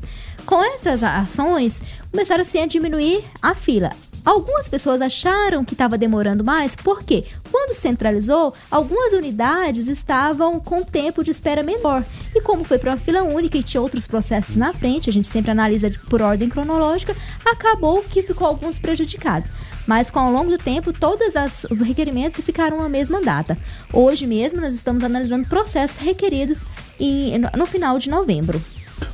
[0.45, 3.91] Com essas ações, começaram assim a diminuir a fila.
[4.23, 11.23] Algumas pessoas acharam que estava demorando mais, porque quando centralizou, algumas unidades estavam com tempo
[11.23, 12.03] de espera menor.
[12.33, 15.27] E como foi para uma fila única e tinha outros processos na frente, a gente
[15.27, 17.15] sempre analisa por ordem cronológica,
[17.45, 19.51] acabou que ficou alguns prejudicados.
[19.87, 21.33] Mas com ao longo do tempo, todos
[21.69, 23.57] os requerimentos ficaram na mesma data.
[23.91, 26.65] Hoje mesmo, nós estamos analisando processos requeridos
[26.99, 28.61] em, no final de novembro.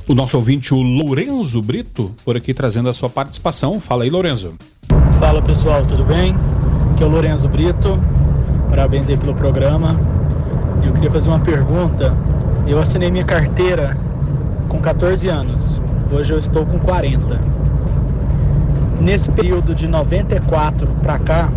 [0.06, 3.80] O nosso ouvinte, o Lourenço Brito, por aqui trazendo a sua participação.
[3.80, 4.54] Fala aí, Lourenço.
[5.18, 6.36] Fala pessoal, tudo bem?
[6.92, 7.98] Aqui é o Lourenço Brito,
[8.70, 9.96] parabéns aí pelo programa.
[10.86, 12.16] Eu queria fazer uma pergunta.
[12.68, 13.96] Eu assinei minha carteira
[14.68, 15.80] com 14 anos,
[16.12, 17.36] hoje eu estou com 40.
[19.00, 21.48] Nesse período de 94 para cá,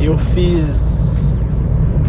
[0.00, 1.36] eu fiz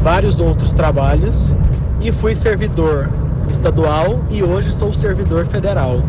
[0.02, 1.56] vários outros trabalhos
[2.02, 3.08] e fui servidor
[3.52, 6.02] estadual e hoje sou servidor federal.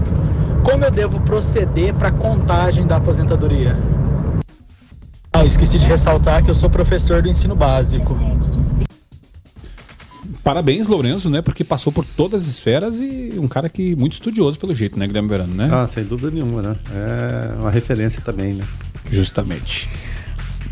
[0.62, 3.76] Como eu devo proceder para a contagem da aposentadoria?
[5.44, 8.18] Ah, esqueci de ressaltar que eu sou professor do ensino básico.
[10.42, 11.42] Parabéns, Lourenço, né?
[11.42, 15.06] Porque passou por todas as esferas e um cara que muito estudioso pelo jeito, né,
[15.06, 15.68] Guilherme Verano, né?
[15.70, 16.74] Ah, sem dúvida nenhuma, né?
[16.94, 18.64] É uma referência também, né?
[19.10, 19.90] Justamente.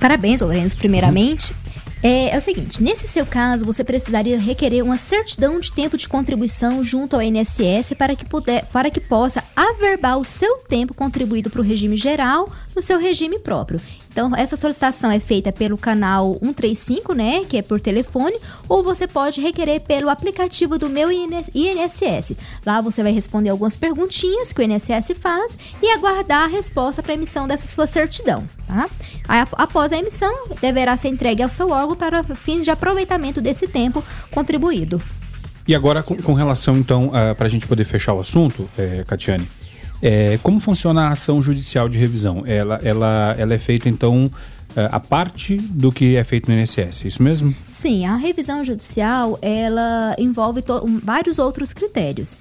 [0.01, 1.55] Parabéns, Lourenço, primeiramente.
[2.03, 6.09] É, é, o seguinte, nesse seu caso, você precisaria requerer uma certidão de tempo de
[6.09, 11.49] contribuição junto ao INSS para que, puder, para que possa averbar o seu tempo contribuído
[11.49, 13.81] para o regime geral no seu regime próprio.
[14.13, 18.39] Então, essa solicitação é feita pelo canal 135, né, que é por telefone,
[18.69, 22.37] ou você pode requerer pelo aplicativo do meu INSS.
[22.65, 27.13] Lá você vai responder algumas perguntinhas que o INSS faz e aguardar a resposta para
[27.13, 28.89] a emissão dessa sua certidão, tá?
[29.53, 34.05] Após a emissão, deverá ser entregue ao seu órgão para fins de aproveitamento desse tempo
[34.31, 35.01] contribuído.
[35.67, 39.49] E agora, com, com relação, então, para a gente poder fechar o assunto, é, Catiane,
[40.03, 42.43] é, como funciona a ação judicial de revisão?
[42.45, 44.29] Ela, ela, ela é feita, então,
[44.75, 47.55] é, a parte do que é feito no INSS, é isso mesmo?
[47.71, 50.65] Sim, a revisão judicial ela envolve
[51.03, 52.37] vários outros critérios.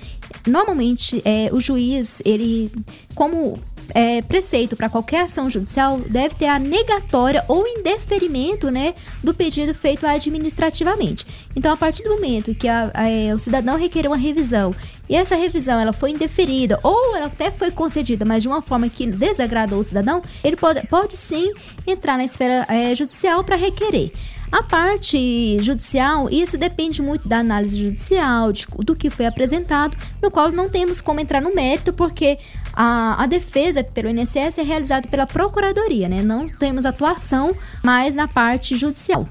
[0.47, 2.71] Normalmente, é, o juiz, ele,
[3.13, 3.59] como
[3.93, 8.93] é, preceito para qualquer ação judicial deve ter a negatória ou indeferimento né,
[9.23, 11.25] do pedido feito administrativamente.
[11.55, 14.73] Então, a partir do momento que a, a, o cidadão requer uma revisão
[15.11, 18.87] e essa revisão ela foi indeferida ou ela até foi concedida, mas de uma forma
[18.87, 21.51] que desagradou o cidadão, ele pode, pode sim
[21.85, 24.13] entrar na esfera é, judicial para requerer.
[24.49, 30.31] A parte judicial, isso depende muito da análise judicial, de, do que foi apresentado, no
[30.31, 32.37] qual não temos como entrar no mérito, porque
[32.71, 36.21] a, a defesa pelo INSS é realizada pela Procuradoria, né?
[36.21, 37.53] Não temos atuação
[37.83, 39.27] mais na parte judicial.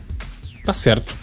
[0.62, 1.14] Tá certo.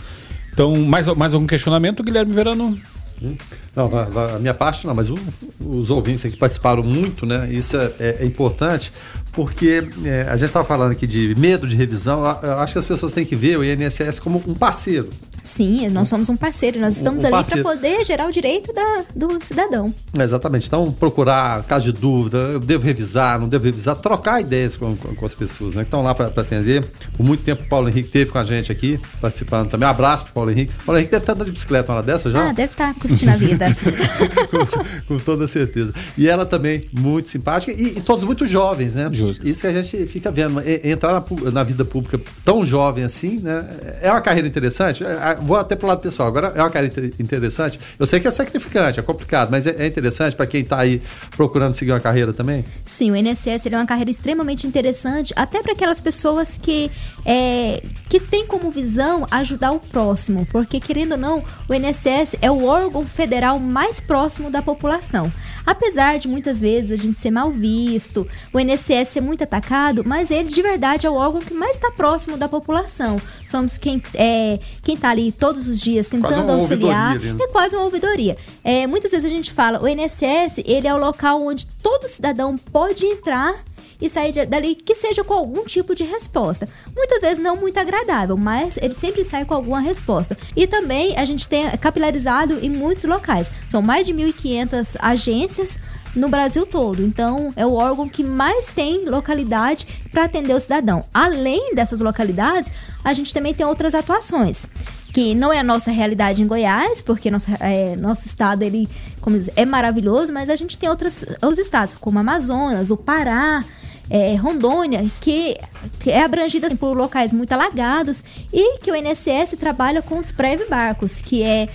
[0.51, 2.79] Então, mais, mais algum questionamento, Guilherme Verano?
[3.21, 3.37] Hum?
[3.77, 3.91] Não,
[4.35, 5.15] a minha parte não, mas o,
[5.63, 7.47] os ouvintes aqui participaram muito, né?
[7.51, 8.91] Isso é, é, é importante,
[9.31, 12.23] porque é, a gente estava falando aqui de medo de revisão.
[12.41, 15.09] Eu acho que as pessoas têm que ver o INSS como um parceiro.
[15.47, 19.03] Sim, nós somos um parceiro, nós estamos um, ali para poder gerar o direito da,
[19.15, 19.93] do cidadão.
[20.13, 20.67] Exatamente.
[20.67, 25.15] Então, procurar, caso de dúvida, eu devo revisar, não devo revisar, trocar ideias com, com,
[25.15, 26.83] com as pessoas né, que estão lá para atender.
[27.15, 29.87] Por muito tempo, o Paulo Henrique teve com a gente aqui, participando também.
[29.87, 30.73] Um abraço pro Paulo Henrique.
[30.85, 32.49] Paulo Henrique deve estar andando de bicicleta uma hora dessa já?
[32.49, 33.65] Ah, deve estar curtindo a vida.
[34.51, 35.93] com, com, toda certeza.
[36.17, 39.09] E ela também muito simpática e, e, todos muito jovens, né?
[39.11, 39.47] Justo.
[39.47, 40.61] Isso que a gente fica vendo.
[40.83, 43.65] Entrar na, na vida pública tão jovem assim, né?
[44.01, 45.03] É uma carreira interessante.
[45.03, 46.27] É, vou até pro lado pessoal.
[46.27, 47.79] Agora é uma inter- interessante.
[47.99, 51.01] Eu sei que é sacrificante, é complicado, mas é, é interessante para quem tá aí
[51.35, 52.63] procurando seguir uma carreira também.
[52.85, 56.91] Sim, o INSS é uma carreira extremamente interessante, até para aquelas pessoas que,
[57.25, 62.49] é, que têm como visão ajudar o próximo, porque querendo ou não, o INSS é
[62.51, 65.31] o órgão federal mais próximo da população.
[65.67, 70.31] Apesar de muitas vezes a gente ser mal visto, o INSS ser muito atacado, mas
[70.31, 73.21] ele de verdade é o órgão que mais está próximo da população.
[73.43, 77.19] Somos quem é, quem está ali todos os dias tentando auxiliar.
[77.19, 77.43] né?
[77.43, 78.37] É quase uma ouvidoria.
[78.63, 82.57] É, muitas vezes a gente fala, o INSS ele é o local onde todo cidadão
[82.57, 83.53] pode entrar
[84.01, 86.67] e sair dali que seja com algum tipo de resposta.
[86.95, 90.37] Muitas vezes não muito agradável, mas ele sempre sai com alguma resposta.
[90.55, 93.51] E também a gente tem capilarizado em muitos locais.
[93.67, 95.79] São mais de 1.500 agências
[96.15, 97.01] no Brasil todo.
[97.01, 101.03] Então, é o órgão que mais tem localidade para atender o cidadão.
[101.13, 102.71] Além dessas localidades,
[103.03, 104.67] a gente também tem outras atuações
[105.13, 108.87] que não é a nossa realidade em Goiás, porque nossa, é, nosso estado ele,
[109.29, 113.65] diz, é maravilhoso, mas a gente tem outros os estados, como Amazonas, o Pará,
[114.09, 115.57] é, Rondônia, que,
[115.99, 120.31] que é abrangida assim, por locais muito alagados e que o INSS trabalha com os
[120.31, 121.67] prévio barcos, que é,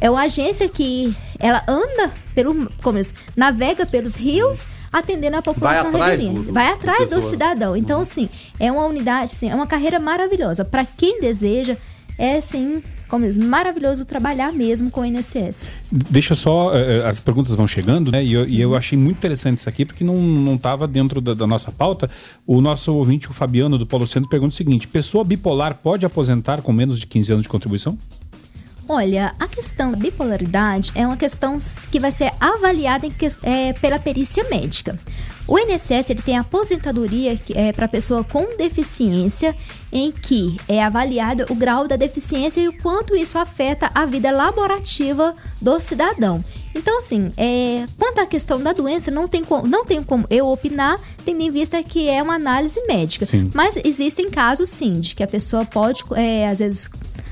[0.00, 5.88] é uma agência que ela anda pelo, como diz, navega pelos rios atendendo a população
[5.90, 6.42] atrás ribeirinha.
[6.46, 7.22] do- vai do atrás do pessoa.
[7.30, 7.76] cidadão.
[7.76, 8.28] Então, assim,
[8.58, 10.64] é uma unidade, sim, é uma carreira maravilhosa.
[10.64, 11.76] Para quem deseja,
[12.20, 15.66] é, sim, como diz, maravilhoso trabalhar mesmo com o INSS.
[15.90, 18.22] Deixa só, eh, as perguntas vão chegando, né?
[18.22, 21.32] E eu, e eu achei muito interessante isso aqui, porque não, não estava dentro da,
[21.32, 22.10] da nossa pauta.
[22.46, 26.60] O nosso ouvinte, o Fabiano do Paulo Centro, pergunta o seguinte: pessoa bipolar pode aposentar
[26.60, 27.96] com menos de 15 anos de contribuição?
[28.92, 31.56] Olha, a questão da bipolaridade é uma questão
[31.92, 33.12] que vai ser avaliada em
[33.44, 34.96] é, pela perícia médica.
[35.46, 37.38] O INSS ele tem aposentadoria
[37.76, 39.54] para pessoa com deficiência,
[39.92, 44.32] em que é avaliado o grau da deficiência e o quanto isso afeta a vida
[44.32, 46.44] laborativa do cidadão.
[46.74, 50.98] Então, assim, é, quanto à questão da doença, não tem, como, não como eu opinar,
[51.24, 53.24] tendo em vista que é uma análise médica.
[53.26, 53.50] Sim.
[53.54, 56.88] Mas existem casos, sim, de que a pessoa pode, é, às vezes,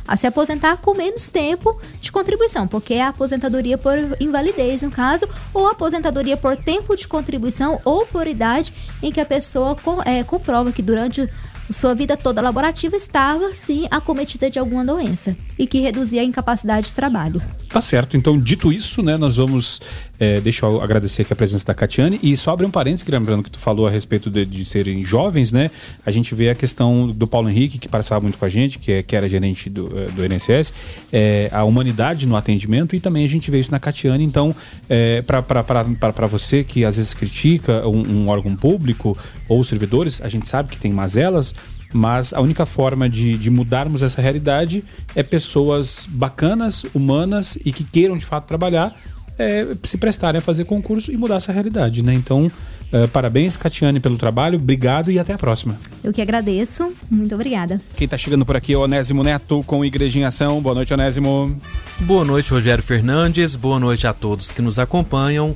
[0.09, 4.91] a se aposentar com menos tempo de contribuição, porque é a aposentadoria por invalidez, no
[4.91, 10.25] caso, ou aposentadoria por tempo de contribuição ou por idade em que a pessoa é,
[10.25, 11.29] comprova que durante
[11.71, 16.87] sua vida toda laborativa estava, sim, acometida de alguma doença e que reduzia a incapacidade
[16.87, 17.43] de trabalho.
[17.69, 18.16] Tá certo.
[18.16, 19.81] Então, dito isso, né, nós vamos.
[20.19, 22.19] eh, deixa eu agradecer aqui a presença da Catiane.
[22.23, 25.53] E só abrir um parênteses, lembrando que tu falou a respeito de, de serem jovens,
[25.53, 25.71] né?
[26.05, 28.93] A gente vê a questão do Paulo Henrique, que participava muito com a gente, que,
[28.93, 30.73] é, que era gerente do, eh, do INSS,
[31.12, 34.25] eh, a humanidade no atendimento, e também a gente vê isso na Catiane.
[34.25, 34.55] Então,
[34.89, 39.16] eh, para você que às vezes critica um, um órgão público
[39.47, 41.55] ou servidores, a gente sabe que tem mazelas,
[41.93, 44.84] mas a única forma de, de mudarmos essa realidade
[45.14, 48.95] é pessoas bacanas, humanas e que queiram de fato trabalhar,
[49.39, 52.12] é, se prestarem a fazer concurso e mudar essa realidade, né?
[52.12, 52.51] Então,
[52.91, 55.78] é, parabéns, Catiane, pelo trabalho, obrigado e até a próxima.
[56.03, 57.80] Eu que agradeço, muito obrigada.
[57.97, 60.61] Quem está chegando por aqui é o Onésimo Neto com Igrejinha em Ação.
[60.61, 61.57] Boa noite, Onésimo.
[62.01, 63.55] Boa noite, Rogério Fernandes.
[63.55, 65.55] Boa noite a todos que nos acompanham.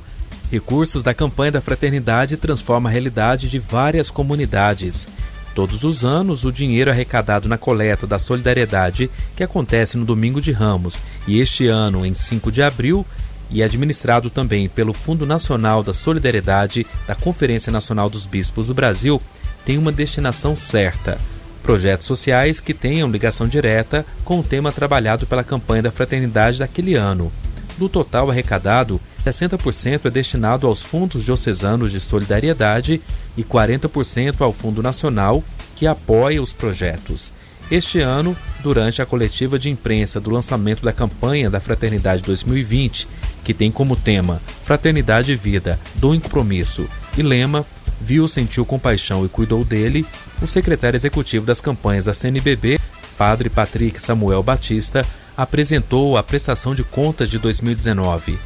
[0.51, 5.07] Recursos da campanha da Fraternidade transforma a realidade de várias comunidades.
[5.53, 10.51] Todos os anos, o dinheiro arrecadado na coleta da solidariedade, que acontece no domingo de
[10.51, 13.05] Ramos, e este ano, em 5 de abril,
[13.51, 18.73] e é administrado também pelo Fundo Nacional da Solidariedade da Conferência Nacional dos Bispos do
[18.73, 19.21] Brasil,
[19.63, 21.19] tem uma destinação certa.
[21.61, 26.95] Projetos sociais que tenham ligação direta com o tema trabalhado pela campanha da fraternidade daquele
[26.95, 27.31] ano.
[27.77, 33.01] Do total arrecadado, 60% é destinado aos fundos diocesanos de solidariedade
[33.35, 35.43] e 40% ao Fundo Nacional,
[35.75, 37.31] que apoia os projetos.
[37.71, 43.07] Este ano, durante a coletiva de imprensa do lançamento da campanha da Fraternidade 2020,
[43.43, 47.65] que tem como tema Fraternidade e Vida, do Compromisso e lema
[47.99, 50.05] Viu, sentiu compaixão e cuidou dele,
[50.41, 52.77] o secretário executivo das campanhas da CNBB,
[53.17, 55.05] Padre Patrick Samuel Batista,
[55.35, 58.37] apresentou a prestação de contas de 2019.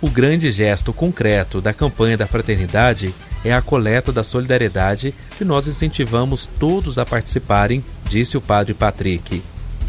[0.00, 3.14] O grande gesto concreto da campanha da fraternidade
[3.44, 9.42] é a coleta da solidariedade que nós incentivamos todos a participarem, disse o padre Patrick.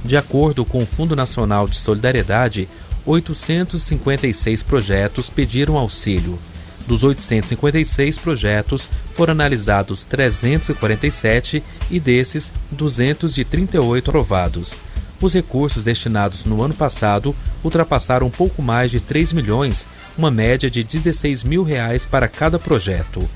[0.05, 2.69] De acordo com o Fundo Nacional de Solidariedade,
[3.05, 6.39] 856 projetos pediram auxílio.
[6.85, 14.77] Dos 856 projetos, foram analisados 347 e desses, 238 aprovados.
[15.19, 19.87] Os recursos destinados no ano passado ultrapassaram pouco mais de 3 milhões,
[20.17, 23.27] uma média de 16 mil reais para cada projeto.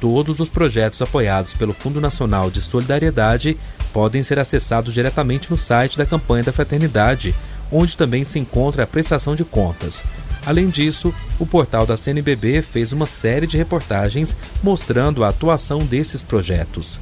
[0.00, 3.56] Todos os projetos apoiados pelo Fundo Nacional de Solidariedade
[3.92, 7.34] podem ser acessados diretamente no site da campanha da Fraternidade,
[7.72, 10.04] onde também se encontra a prestação de contas.
[10.44, 16.22] Além disso, o portal da CNBB fez uma série de reportagens mostrando a atuação desses
[16.22, 17.00] projetos.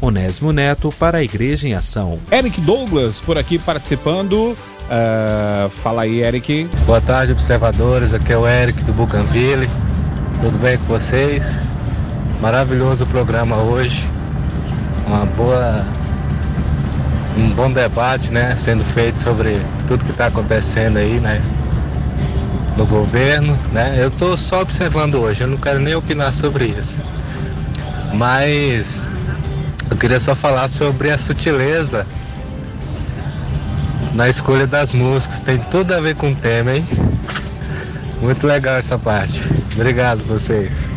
[0.00, 2.18] Onésimo Neto para a Igreja em Ação.
[2.30, 4.56] Eric Douglas por aqui participando.
[4.84, 6.68] Uh, fala aí, Eric.
[6.86, 8.12] Boa tarde, observadores.
[8.12, 9.68] Aqui é o Eric do Bucanville.
[10.40, 11.66] Tudo bem com vocês?
[12.40, 14.08] Maravilhoso programa hoje.
[15.06, 15.84] Uma boa.
[17.38, 18.54] Um bom debate, né?
[18.56, 21.42] Sendo feito sobre tudo que está acontecendo aí, né?
[22.76, 23.94] No governo, né?
[23.98, 27.02] Eu estou só observando hoje, eu não quero nem opinar sobre isso.
[28.12, 29.08] Mas
[29.94, 32.04] eu queria só falar sobre a sutileza
[34.12, 35.40] na escolha das músicas.
[35.40, 36.84] Tem tudo a ver com o tema, hein?
[38.20, 39.40] Muito legal essa parte.
[39.74, 40.90] Obrigado vocês.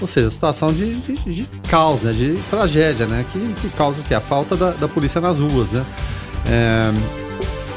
[0.00, 2.12] Ou seja, situação de, de, de caos, né?
[2.12, 3.24] de tragédia, né?
[3.30, 4.14] Que, que causa o quê?
[4.14, 5.84] A falta da, da polícia nas ruas, né?
[6.48, 7.21] É,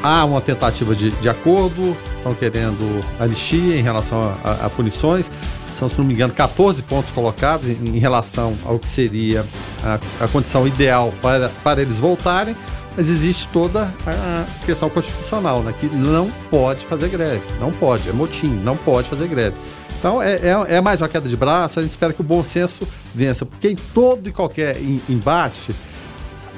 [0.05, 5.31] há uma tentativa de, de acordo, estão querendo anistia em relação a, a, a, punições.
[5.73, 9.43] São, se não me engano, 14 pontos colocados em, em relação ao que seria
[9.83, 12.55] a, a, condição ideal para, para eles voltarem,
[12.95, 15.73] mas existe toda a questão constitucional, né?
[15.77, 19.55] Que não pode fazer greve, não pode, é motim, não pode fazer greve.
[19.99, 22.43] Então é, é, é, mais uma queda de braço, a gente espera que o bom
[22.43, 24.77] senso vença, porque em todo e qualquer
[25.09, 25.75] embate,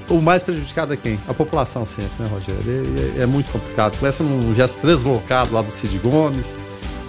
[0.09, 1.19] o mais prejudicado é quem?
[1.27, 2.61] A população sempre, né, Rogério?
[3.17, 3.97] É, é, é muito complicado.
[3.97, 6.55] Começa num gesto deslocado lá do Cid Gomes,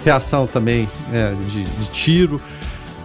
[0.05, 2.41] reação também é, de, de, tiro.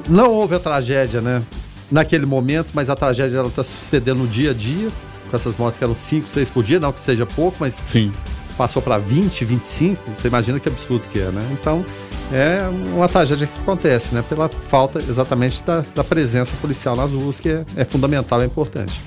[0.10, 1.44] Não houve a tragédia, né?
[1.92, 4.90] Naquele momento, mas a tragédia ela está sucedendo no dia a dia,
[5.30, 8.12] com essas mortes que eram 5, 6 por dia, não que seja pouco, mas Sim.
[8.58, 11.48] passou para 20, 25, você imagina que absurdo que é, né?
[11.52, 11.86] Então,
[12.32, 12.62] é
[12.96, 14.24] uma tragédia que acontece, né?
[14.28, 18.46] Pela falta exatamente da, da presença policial nas ruas, que é, é fundamental e é
[18.46, 19.00] importante.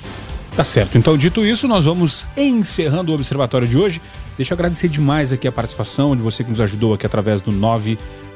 [0.57, 0.97] Tá certo.
[0.97, 4.01] Então, dito isso, nós vamos encerrando o observatório de hoje.
[4.39, 7.53] Deixa eu agradecer demais aqui a participação de você que nos ajudou aqui através do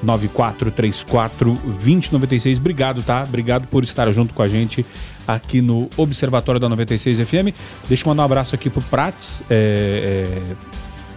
[0.04, 2.58] 994342096.
[2.58, 3.22] Obrigado, tá?
[3.22, 4.84] Obrigado por estar junto com a gente
[5.26, 7.56] aqui no Observatório da 96 FM.
[7.88, 9.42] Deixa eu mandar um abraço aqui pro Prats.
[9.48, 10.30] É, é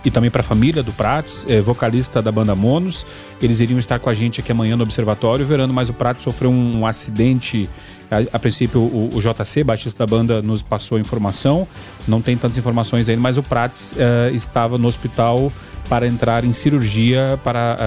[0.05, 3.05] e também para a família do Prates, é, vocalista da banda Monos.
[3.41, 6.51] Eles iriam estar com a gente aqui amanhã no observatório, verando, mas o Prates sofreu
[6.51, 7.69] um, um acidente.
[8.11, 11.67] A, a princípio, o, o, JC, baixista da banda, nos passou informação.
[12.07, 15.51] Não tem tantas informações ainda, mas o Prates é, estava no hospital
[15.87, 17.77] para entrar em cirurgia para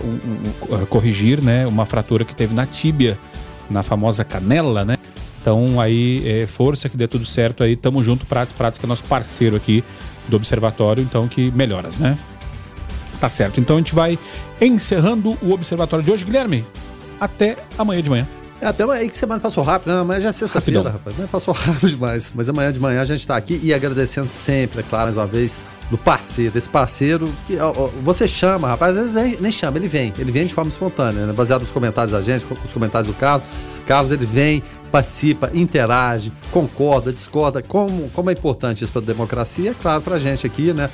[0.00, 3.18] uh, um, um, corrigir né, uma fratura que teve na tíbia,
[3.70, 4.98] na famosa canela, né?
[5.40, 8.88] Então aí, é, força que dê tudo certo aí, tamo junto, Prates, Prates que é
[8.88, 9.84] nosso parceiro aqui
[10.28, 12.16] do observatório, então que melhoras, né?
[13.20, 13.60] Tá certo.
[13.60, 14.18] Então a gente vai
[14.60, 16.64] encerrando o observatório de hoje, Guilherme.
[17.20, 18.28] Até amanhã de manhã.
[18.60, 20.00] É, até amanhã que semana passou rápido, né?
[20.00, 21.16] Amanhã já é sexta-feira, rapaz.
[21.30, 22.32] Passou rápido demais.
[22.34, 25.26] Mas amanhã de manhã a gente está aqui e agradecendo sempre, é claro, mais uma
[25.26, 25.58] vez,
[25.90, 29.76] do parceiro, esse parceiro que ó, ó, você chama, rapaz, às vezes nem, nem, chama,
[29.76, 31.32] ele vem, ele vem de forma espontânea, né?
[31.32, 33.46] baseado nos comentários da gente, os comentários do Carlos.
[33.86, 34.62] Carlos, ele vem,
[34.94, 40.14] participa, interage, concorda, discorda, como, como é importante isso para a democracia, é claro, para
[40.14, 40.88] a gente aqui, né?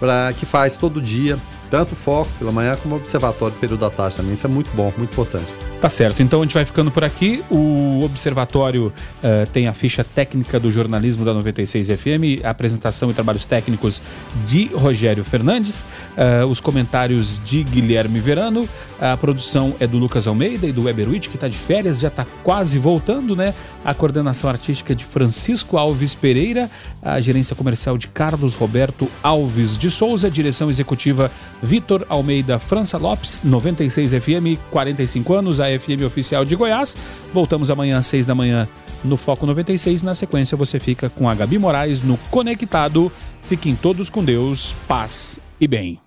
[0.00, 1.38] Pra, que faz todo dia,
[1.72, 4.34] tanto foco pela manhã como observatório período da tarde também.
[4.34, 5.50] Isso é muito bom, muito importante.
[5.80, 7.42] Tá certo, então a gente vai ficando por aqui.
[7.50, 13.44] O Observatório uh, tem a ficha técnica do jornalismo da 96 FM, apresentação e trabalhos
[13.44, 14.00] técnicos
[14.44, 18.68] de Rogério Fernandes, uh, os comentários de Guilherme Verano,
[19.00, 22.24] a produção é do Lucas Almeida e do Weberwitch, que está de férias, já está
[22.44, 23.52] quase voltando, né?
[23.84, 26.70] A coordenação artística de Francisco Alves Pereira,
[27.02, 31.32] a gerência comercial de Carlos Roberto Alves de Souza, direção executiva
[31.62, 36.96] Vitor Almeida França Lopes, 96 FM, 45 anos, a FM oficial de Goiás.
[37.32, 38.68] Voltamos amanhã às 6 da manhã
[39.04, 40.02] no Foco 96.
[40.02, 43.10] Na sequência, você fica com a Gabi Moraes no Conectado.
[43.44, 46.02] Fiquem todos com Deus, paz e bem.